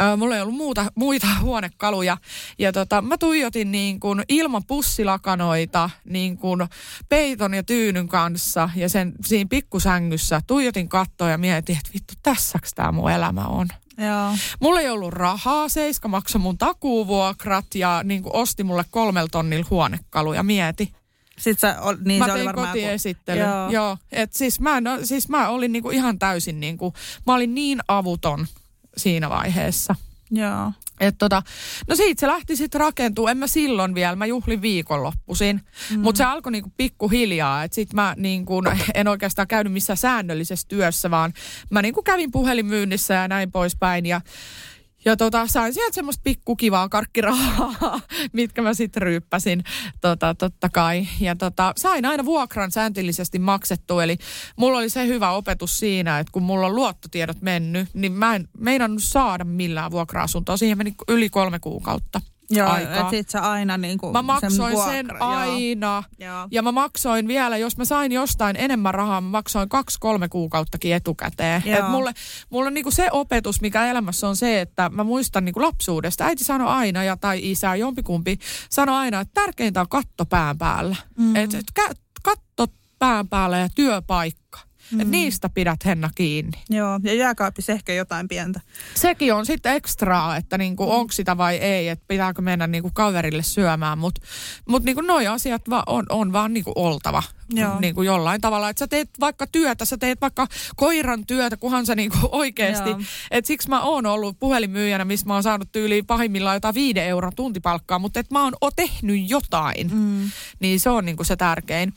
[0.00, 2.16] Ö, mulla ei ollut muuta, muita huonekaluja.
[2.58, 6.60] Ja tota, mä tuijotin niin kuin ilman pussilakanoita, niin kuin
[7.08, 12.74] peiton ja tyynyn kanssa ja sen siinä pikkusängyssä tuijotin kattoa ja mietin, että vittu, tässäks
[12.74, 13.68] tämä mun elämä on.
[13.98, 14.36] Joo.
[14.60, 19.66] Mulla ei ollut rahaa, Seiska maksoi mun takuuvuokrat ja niin kuin osti mulle kolmel tonnilla
[19.70, 20.92] huonekaluja, mieti.
[21.38, 23.44] Sitten sä, ol, niin mä se oli tein kotiesittelyn.
[23.48, 23.70] Joo.
[23.70, 23.98] Joo.
[24.12, 26.94] Et siis mä, en, oo- siis mä olin niinku ihan täysin niinku,
[27.26, 28.46] mä olin niin avuton
[28.96, 29.94] siinä vaiheessa.
[30.30, 30.72] Joo.
[31.00, 31.42] Et tota,
[31.88, 33.28] no siitä se lähti sitten rakentuu.
[33.28, 35.60] En mä silloin vielä, mä juhlin viikonloppuisin.
[35.90, 36.00] Mm.
[36.00, 37.64] Mutta se alkoi niinku pikkuhiljaa.
[37.64, 38.62] Että sit mä niinku,
[38.94, 41.32] en oikeastaan käynyt missään säännöllisessä työssä, vaan
[41.70, 44.06] mä niinku kävin puhelinmyynnissä ja näin poispäin.
[44.06, 44.20] Ja,
[45.04, 48.00] ja tota, sain sieltä semmoista pikkukivaa karkkirahaa,
[48.32, 49.64] mitkä mä sitten ryyppäsin
[50.00, 51.06] tota, totta kai.
[51.20, 54.16] Ja tota, sain aina vuokran sääntillisesti maksettu, eli
[54.56, 58.48] mulla oli se hyvä opetus siinä, että kun mulla on luottotiedot mennyt, niin mä en
[58.58, 60.56] meinannut saada millään vuokra-asuntoa.
[60.56, 62.20] Siihen meni yli kolme kuukautta
[62.50, 62.94] Joo, aikaa.
[62.94, 65.28] että sit sä aina niinku Mä maksoin vuokra, sen joo.
[65.28, 66.02] aina.
[66.18, 66.48] Joo.
[66.50, 71.62] Ja mä maksoin vielä, jos mä sain jostain enemmän rahaa, mä maksoin kaksi-kolme kuukauttakin etukäteen.
[71.66, 71.78] Joo.
[71.78, 72.12] Et mulle,
[72.50, 76.24] mulle niinku se opetus, mikä elämässä on se, että mä muistan niinku lapsuudesta.
[76.24, 78.38] Äiti sanoi aina, ja tai isä, jompikumpi,
[78.70, 80.96] sanoi aina, että tärkeintä on katto pään päällä.
[81.18, 81.36] Mm.
[81.36, 81.64] Et, et,
[82.22, 82.66] katto
[82.98, 84.60] pään päällä ja työpaikka.
[84.90, 85.00] Mm.
[85.00, 86.58] Et niistä pidät Henna kiinni.
[86.70, 88.60] Joo, ja jääkaapissa ehkä jotain pientä.
[88.94, 93.42] Sekin on sitten ekstraa, että niinku, onko sitä vai ei, että pitääkö mennä niinku kaverille
[93.42, 94.20] syömään, mutta
[94.68, 97.22] mut niinku noi asiat va, on, on vaan niinku oltava.
[97.48, 97.80] Joo.
[97.80, 98.68] niin kuin jollain tavalla.
[98.68, 102.90] Että sä teet vaikka työtä, sä teet vaikka koiran työtä, kunhan sä niin kuin oikeasti.
[103.30, 107.32] Että siksi mä oon ollut puhelinmyyjänä, missä mä oon saanut tyyli pahimmillaan jotain viiden euron
[107.36, 109.90] tuntipalkkaa, mutta että mä oon tehnyt jotain.
[109.94, 110.30] Mm.
[110.60, 111.94] Niin se on niin kuin se tärkein.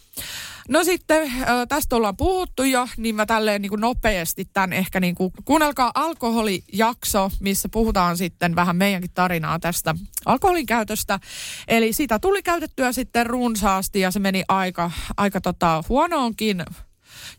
[0.67, 4.99] No sitten äh, tästä ollaan puhuttu jo, niin mä tälleen niin kuin nopeasti tämän ehkä
[4.99, 9.95] niin kuin, kuunnelkaa alkoholijakso, missä puhutaan sitten vähän meidänkin tarinaa tästä
[10.25, 11.19] alkoholin käytöstä.
[11.67, 16.65] Eli sitä tuli käytettyä sitten runsaasti ja se meni aika, aika tota huonoonkin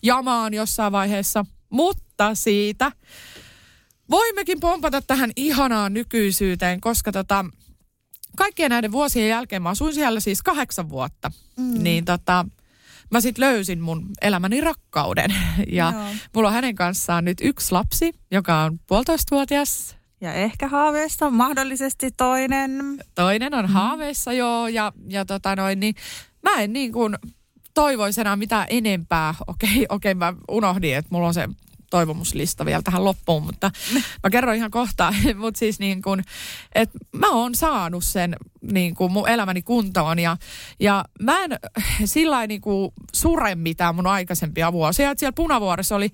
[0.02, 1.44] jamaan jossain vaiheessa.
[1.70, 2.92] Mutta siitä
[4.10, 7.44] voimmekin pompata tähän ihanaan nykyisyyteen, koska tota,
[8.36, 11.30] kaikkien näiden vuosien jälkeen mä asuin siellä siis kahdeksan vuotta.
[11.56, 11.82] Mm.
[11.82, 12.46] Niin tota,
[13.10, 15.34] mä sitten löysin mun elämäni rakkauden.
[15.72, 16.04] Ja Joo.
[16.34, 19.96] mulla on hänen kanssaan nyt yksi lapsi, joka on puolitoistavuotias.
[20.20, 22.98] Ja ehkä haaveista mahdollisesti toinen.
[23.14, 25.94] Toinen on haaveissa joo ja, ja tota noin, niin
[26.42, 27.16] mä en niin kuin
[27.74, 29.34] toivoisi enää mitään enempää.
[29.46, 31.48] Okei, okei mä unohdin, että mulla on se
[31.90, 33.70] toivomuslista vielä tähän loppuun, mutta
[34.22, 35.14] mä kerron ihan kohta.
[35.42, 36.24] mutta siis niin kuin,
[36.74, 38.36] että mä oon saanut sen
[38.72, 40.36] niin kuin mun elämäni kuntoon ja,
[40.80, 41.50] ja mä en
[42.04, 45.10] sillä niin kuin sure mitään mun aikaisempia vuosia.
[45.10, 46.10] Et siellä Punavuoressa oli,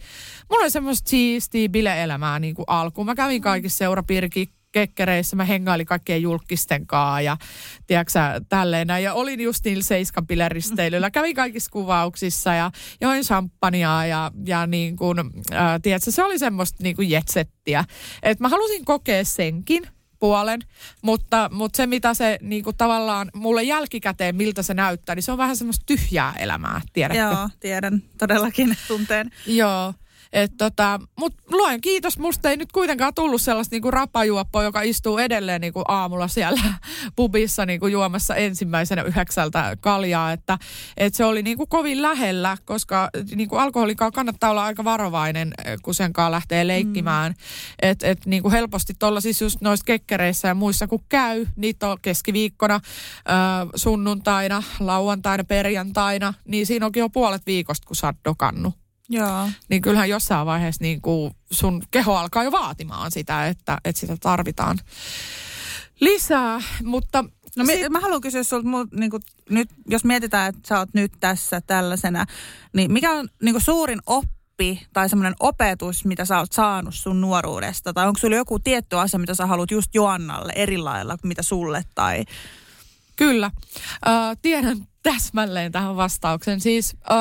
[0.51, 3.07] mulla oli semmoista siistiä bile-elämää niin kuin alkuun.
[3.07, 7.37] Mä kävin kaikissa seurapirki kekkereissä, mä hengailin kaikkien julkisten kaa ja
[7.87, 9.05] tiedätkö sä, tälleen näin.
[9.05, 12.70] Ja olin just niillä seiskan bileristeilyllä, kävin kaikissa kuvauksissa ja
[13.01, 17.85] join champagnea ja, ja niin kuin, äh, tiedätkö, se oli semmoista niin kuin jetsettiä.
[18.22, 19.87] Et mä halusin kokea senkin
[20.18, 20.61] puolen,
[21.03, 25.33] mutta, mutta se mitä se niin kuin tavallaan mulle jälkikäteen, miltä se näyttää, niin se
[25.33, 27.22] on vähän semmoista tyhjää elämää, tiedätkö?
[27.22, 29.31] Joo, tiedän todellakin tunteen.
[29.47, 29.95] Joo.
[30.35, 35.18] Et tota, mut luen kiitos, musta ei nyt kuitenkaan tullut sellaista niinku rapajuoppoa, joka istuu
[35.18, 36.61] edelleen niinku aamulla siellä
[37.16, 40.32] pubissa niinku juomassa ensimmäisenä yhdeksältä kaljaa.
[40.32, 40.59] Että
[40.97, 45.95] et se oli niinku kovin lähellä, koska niinku alkoholikaan kannattaa olla aika varovainen, eh, kun
[45.95, 47.32] senkaan lähtee leikkimään.
[47.32, 47.37] Mm.
[47.82, 51.99] Että et niinku helposti tuolla siis just noissa kekkereissä ja muissa kun käy, niitä on
[52.03, 52.80] keskiviikkona, ö,
[53.74, 59.49] sunnuntaina, lauantaina, perjantaina, niin siinä onkin jo puolet viikosta, kun sä oot dokannut Joo.
[59.69, 64.17] niin kyllähän jossain vaiheessa niin kuin sun keho alkaa jo vaatimaan sitä, että, että sitä
[64.21, 64.79] tarvitaan
[66.01, 66.61] lisää.
[66.85, 67.25] Mutta
[67.57, 71.13] No mi- mä haluan kysyä sulta, niin kuin, nyt, jos mietitään, että sä oot nyt
[71.21, 72.27] tässä tällaisena,
[72.73, 77.21] niin mikä on niin kuin suurin oppi tai semmoinen opetus, mitä sä oot saanut sun
[77.21, 77.93] nuoruudesta?
[77.93, 81.43] Tai onko sulla joku tietty asia, mitä sä haluat just Joannalle eri lailla kuin mitä
[81.43, 81.85] sulle?
[81.95, 82.25] Tai...
[83.17, 83.51] Kyllä.
[84.07, 84.11] Ö,
[84.43, 86.61] tiedän täsmälleen tähän vastauksen.
[86.61, 87.15] Siis ö,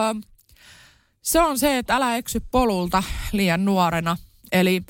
[1.24, 4.18] se on se, että älä eksy polulta liian nuorena.
[4.52, 4.84] Eli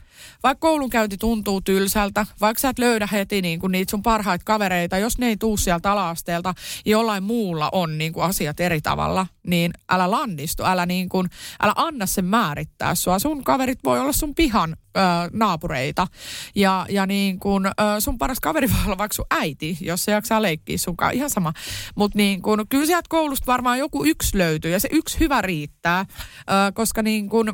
[0.43, 4.97] vaikka koulunkäynti tuntuu tylsältä, vaikka sä et löydä heti niin kuin niitä sun parhaita kavereita,
[4.97, 6.53] jos ne ei tuu sieltä ala-asteelta
[6.85, 11.29] jollain muulla on niin kuin asiat eri tavalla, niin älä lannistu, älä, niin kuin,
[11.61, 13.19] älä anna sen määrittää sua.
[13.19, 14.99] Sun kaverit voi olla sun pihan ö,
[15.33, 16.07] naapureita
[16.55, 20.11] ja, ja niin kuin, ö, sun paras kaveri voi olla vaikka sun äiti, jos se
[20.11, 21.53] jaksaa leikkiä sunkaan, ihan sama.
[21.95, 26.05] Mutta niin kuin, kyllä sieltä koulusta varmaan joku yksi löytyy ja se yksi hyvä riittää,
[26.39, 27.51] ö, koska niin kuin,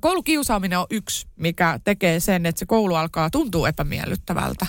[0.00, 4.66] Koulukiusaaminen on yksi, mikä tekee sen, että se koulu alkaa tuntua epämiellyttävältä.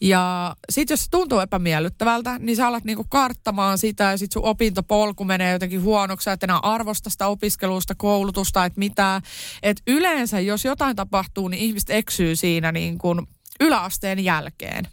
[0.00, 4.48] Ja sitten jos se tuntuu epämiellyttävältä, niin sä alat niinku karttamaan sitä ja sitten sun
[4.48, 6.24] opintopolku menee jotenkin huonoksi.
[6.24, 9.22] Sä et enää arvosta sitä opiskelusta, koulutusta, että mitä.
[9.62, 13.26] Et yleensä, jos jotain tapahtuu, niin ihmiset eksyy siinä niin kuin
[13.60, 14.88] yläasteen jälkeen.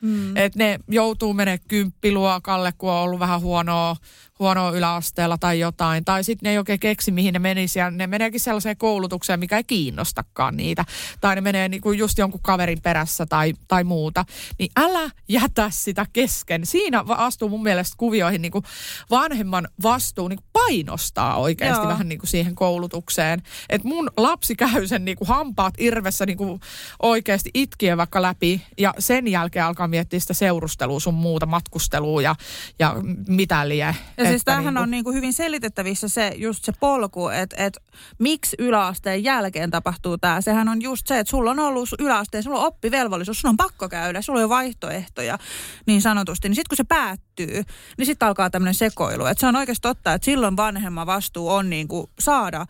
[0.00, 0.36] Mm.
[0.36, 3.96] Että ne joutuu menemään kymppiluokalle, kun on ollut vähän huonoa,
[4.38, 6.04] huonoa yläasteella tai jotain.
[6.04, 7.78] Tai sitten ne ei oikein keksi, mihin ne menisi.
[7.78, 10.84] Ja ne meneekin sellaiseen koulutukseen, mikä ei kiinnostakaan niitä.
[11.20, 14.24] Tai ne menee niinku just jonkun kaverin perässä tai, tai muuta.
[14.58, 16.66] Niin älä jätä sitä kesken.
[16.66, 18.62] Siinä astuu mun mielestä kuvioihin niinku
[19.10, 21.88] vanhemman vastuu niinku painostaa oikeasti Joo.
[21.88, 23.42] vähän niinku siihen koulutukseen.
[23.68, 26.60] Että mun lapsi käy sen niinku hampaat irvessä niinku
[27.02, 28.62] oikeasti itkien vaikka läpi.
[28.78, 32.34] Ja sen jälkeen alkaa miettiä sitä seurustelua sun muuta, matkustelua ja,
[32.78, 32.94] ja
[33.28, 33.94] mitä lie.
[34.16, 37.56] Ja siis Että tämähän niinku- on niin kuin hyvin selitettävissä se, just se polku, että,
[37.58, 37.80] että
[38.18, 40.40] miksi yläasteen jälkeen tapahtuu tämä.
[40.40, 43.88] Sehän on just se, että sulla on ollut yläasteen, sulla on oppivelvollisuus, sun on pakko
[43.88, 45.38] käydä, sulla on jo vaihtoehtoja
[45.86, 46.48] niin sanotusti.
[46.48, 47.62] Niin sitten kun se päättyy,
[47.98, 49.26] niin sitten alkaa tämmöinen sekoilu.
[49.26, 52.66] Että se on oikeasti totta, että silloin vanhemman vastuu on niin kuin saada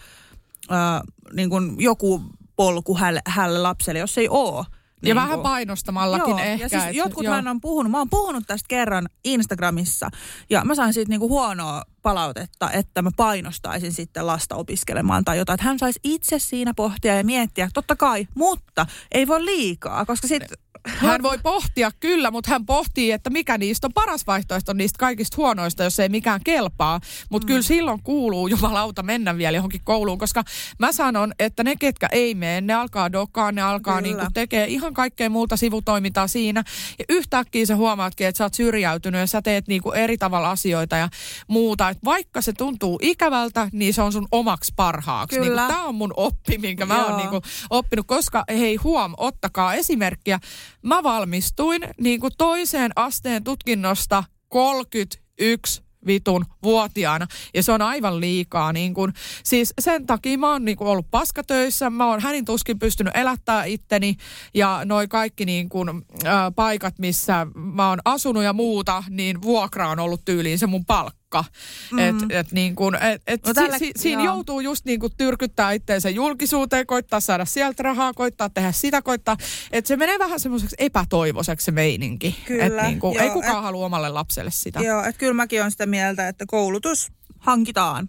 [0.71, 1.03] ää,
[1.33, 2.23] niin kuin joku
[2.57, 4.65] polku hälle, hälle lapselle, jos ei ole.
[5.09, 6.65] Ja niin vähän kuin- painostamallakin Joo, ehkä.
[6.65, 7.35] Ja siis et- jotkut joo.
[7.51, 10.11] on puhunut, mä oon puhunut tästä kerran Instagramissa
[10.51, 15.55] ja mä sain siitä niinku huonoa palautetta, että mä painostaisin sitten lasta opiskelemaan tai jotain.
[15.55, 20.29] Että hän saisi itse siinä pohtia ja miettiä, totta kai, mutta ei voi liikaa, koska
[20.29, 24.99] sitten hän voi pohtia kyllä, mutta hän pohtii, että mikä niistä on paras vaihtoehto niistä
[24.99, 27.01] kaikista huonoista, jos ei mikään kelpaa.
[27.31, 27.49] Mutta mm.
[27.49, 30.43] kyllä silloin kuuluu jumalauta mennä vielä johonkin kouluun, koska
[30.79, 34.95] mä sanon, että ne ketkä ei mene, ne alkaa dokaa, ne alkaa niinku tekee ihan
[34.95, 36.65] kaikkea muuta sivutoimintaa siinä.
[36.99, 40.97] Ja yhtäkkiä sä huomaatkin, että sä oot syrjäytynyt ja sä teet niinku eri tavalla asioita
[40.97, 41.09] ja
[41.49, 41.94] muuta.
[41.95, 45.41] Et vaikka se tuntuu ikävältä, niin se on sun omaksi parhaaksi.
[45.41, 47.41] Niinku, Tämä on mun oppi, minkä mä oon niinku
[47.71, 50.41] oppinut, koska hei huom, ottakaa esimerkkiä
[50.83, 57.27] Mä valmistuin niin kuin toiseen asteen tutkinnosta 31 vitun vuotiaana.
[57.55, 58.73] Ja se on aivan liikaa.
[58.73, 59.13] Niin kun,
[59.45, 63.65] siis sen takia mä oon niin kun, ollut paskatöissä, mä oon hänin tuskin pystynyt elättää
[63.65, 64.17] itteni
[64.55, 69.89] ja noi kaikki niin kun, ä, paikat, missä mä oon asunut ja muuta, niin vuokra
[69.89, 71.45] on ollut tyyliin se mun palkka uhka.
[71.93, 71.99] Mm.
[71.99, 74.35] Et, et niin kun, et, et no tällä, si, si, siinä joo.
[74.35, 79.37] joutuu just niin kuin tyrkyttää itteensä julkisuuteen, koittaa saada sieltä rahaa, koittaa tehdä sitä, koittaa.
[79.73, 82.37] Että se menee vähän semmoiseksi epätoivoiseksi se meininki.
[82.47, 82.67] Kyllä.
[82.67, 84.81] Et niin kuin, joo, ei kukaan et, halua omalle lapselle sitä.
[84.81, 88.09] Joo, että kyllä mäkin olen sitä mieltä, että koulutus hankitaan.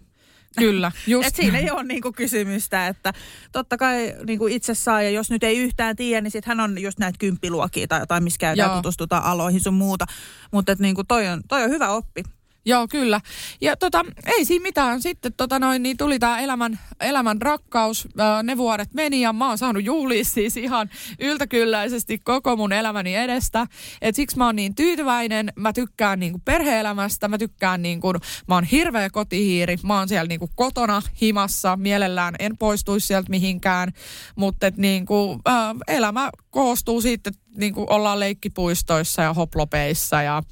[0.58, 1.28] Kyllä, just.
[1.28, 3.12] Et siinä ei ole niinku kysymystä, että
[3.52, 6.82] totta kai niinku itse saa, ja jos nyt ei yhtään tiedä, niin sitten hän on
[6.82, 10.06] just näitä kymppiluokia tai jotain, missä käydään tutustutaan aloihin sun muuta.
[10.52, 12.22] Mutta niinku toi, on, toi on hyvä oppi.
[12.68, 13.20] Joo, kyllä.
[13.60, 14.04] Ja tota,
[14.36, 15.02] ei siinä mitään.
[15.02, 18.08] Sitten tota noin, niin tuli tämä elämän, elämän rakkaus.
[18.42, 20.90] Ne vuodet meni ja mä oon saanut juhlia siis ihan
[21.20, 23.66] yltäkylläisesti koko mun elämäni edestä.
[24.02, 25.52] Et siksi mä oon niin tyytyväinen.
[25.56, 27.28] Mä tykkään niinku perheelämästä.
[27.28, 28.12] Mä tykkään niinku,
[28.48, 29.76] mä oon hirveä kotihiiri.
[29.82, 31.76] Mä oon siellä niinku kotona himassa.
[31.76, 33.92] Mielellään en poistuisi sieltä mihinkään.
[34.36, 35.40] Mutta niinku,
[35.88, 40.42] elämä koostuu siitä, että niin kuin ollaan leikkipuistoissa ja hoplopeissa ja,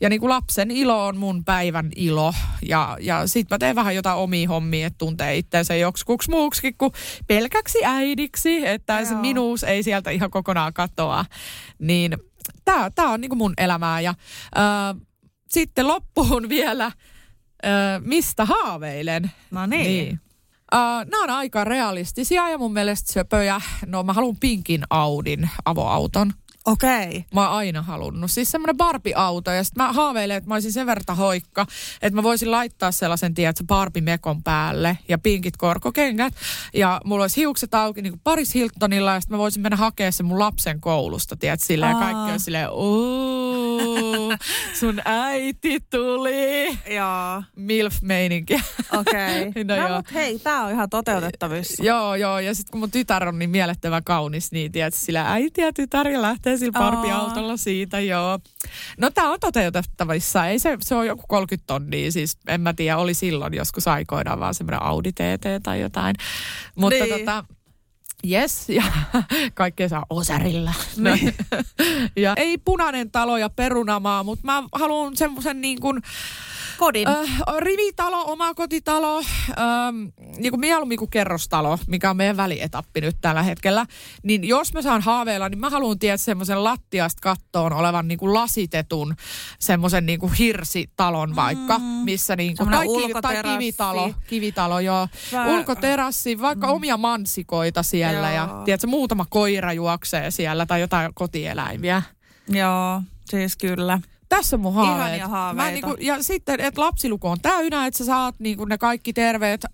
[0.00, 2.34] ja niin kuin lapsen ilo on mun päivän ilo.
[2.68, 6.92] Ja, ja sit mä teen vähän jotain omia hommia, että tuntee itseensä joksikuks muuksikin kuin
[7.26, 9.04] pelkäksi äidiksi, että Joo.
[9.04, 11.24] se minuus ei sieltä ihan kokonaan katoa.
[11.78, 12.16] Niin
[12.64, 14.14] tää, tää on niin kuin mun elämää ja
[14.58, 15.00] äh,
[15.48, 16.92] sitten loppuun vielä, äh,
[18.00, 19.30] mistä haaveilen.
[19.50, 19.84] No niin.
[19.86, 20.20] niin.
[20.74, 23.60] Uh, nämä on aika realistisia ja mun mielestä söpöjä.
[23.86, 26.32] No mä haluan pinkin Audin avoauton.
[26.66, 27.08] Okei.
[27.08, 27.22] Okay.
[27.34, 28.30] Mä oon aina halunnut.
[28.30, 29.50] Siis semmoinen Barbie-auto.
[29.50, 31.66] Ja sitten mä haaveilen, että mä olisin sen verta hoikka,
[32.02, 36.34] että mä voisin laittaa sellaisen, tiedätkö, Barbie-mekon päälle ja pinkit korkokengät.
[36.74, 40.12] Ja mulla olisi hiukset auki niin kuin Paris Hiltonilla ja sitten mä voisin mennä hakemaan
[40.12, 41.92] sen mun lapsen koulusta, tiedätkö, silleen.
[41.92, 42.68] Ja kaikki on silleen,
[44.80, 46.78] sun äiti tuli.
[46.90, 47.42] Joo.
[47.56, 48.60] Milf-meininki.
[48.92, 49.48] Okei.
[49.48, 49.64] Okay.
[49.68, 49.96] no, no joo.
[49.96, 51.84] Mut hei, tää on ihan toteutettavissa.
[51.84, 52.38] joo, joo.
[52.38, 56.08] Ja sitten kun mun tytär on niin mielettömän kaunis, niin tiedätkö, sillä äiti ja tytär
[56.08, 58.38] ja lähtee sillä Barbie-autolla siitä, joo.
[58.98, 60.46] No tää on toteutettavissa.
[60.46, 64.40] Ei se, se on joku 30 tonnia, siis en mä tiedä, oli silloin joskus aikoinaan
[64.40, 66.16] vaan semmoinen Audi TT tai jotain.
[66.74, 67.18] Mutta niin.
[67.18, 67.44] tota,
[68.30, 68.82] Yes, ja
[69.54, 70.74] kaikkea saa osarilla.
[70.96, 71.10] No.
[72.16, 76.02] ja ei punainen talo ja perunamaa, mutta mä haluan semmoisen niin kuin
[76.80, 77.08] kodin?
[77.08, 79.96] Äh, rivitalo, oma kotitalo, ähm,
[80.36, 83.86] niin kuin mieluummin kuin kerrostalo, mikä on meidän välietappi nyt tällä hetkellä.
[84.22, 88.34] Niin jos mä saan haaveilla, niin mä haluan tietää semmoisen lattiasta kattoon olevan niin kuin
[88.34, 89.16] lasitetun
[89.58, 91.84] semmoisen niin kuin hirsitalon vaikka, mm.
[91.84, 92.86] missä niin kuin, tai,
[93.22, 95.08] tai kivitalo, kivitalo joo.
[95.32, 95.46] Vä...
[95.46, 96.72] Ulkoterassi, vaikka mm.
[96.72, 98.36] omia mansikoita siellä joo.
[98.36, 102.02] ja tiedätkö, muutama koira juoksee siellä tai jotain kotieläimiä.
[102.48, 104.00] Joo, siis kyllä
[104.30, 104.98] tässä on mun haaveet.
[104.98, 105.62] Ihania haaveita.
[105.64, 109.64] Mä niinku, ja sitten, että lapsiluku on täynnä, että sä saat niinku ne kaikki terveet
[109.64, 109.68] ö,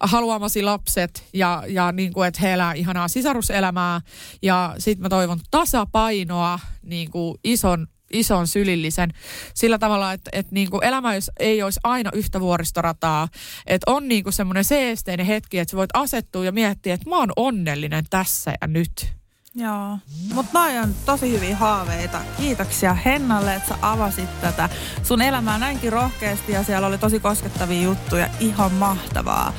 [0.00, 4.00] haluamasi lapset ja, ja niinku, että he elää ihanaa sisaruselämää.
[4.42, 9.10] Ja sitten mä toivon tasapainoa niinku ison ison sylillisen
[9.54, 11.10] sillä tavalla, että, että niin kuin elämä
[11.40, 13.28] ei olisi aina yhtä vuoristorataa.
[13.66, 17.16] Että on niin kuin semmoinen seesteinen hetki, että sä voit asettua ja miettiä, että mä
[17.16, 19.17] oon onnellinen tässä ja nyt.
[19.58, 19.98] Joo,
[20.34, 22.20] mutta noi on tosi hyviä haaveita.
[22.36, 24.68] Kiitoksia Hennalle, että sä avasit tätä
[25.02, 28.28] sun elämää näinkin rohkeasti ja siellä oli tosi koskettavia juttuja.
[28.40, 29.52] Ihan mahtavaa.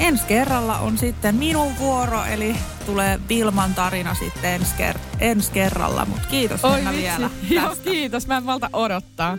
[0.00, 6.04] Ensi kerralla on sitten minun vuoro, eli tulee Vilman tarina sitten ensi, ker- ensi kerralla.
[6.04, 7.54] Mutta kiitos Oi, Henna vielä tästä.
[7.54, 8.26] Joo, kiitos.
[8.26, 9.38] Mä en malta odottaa.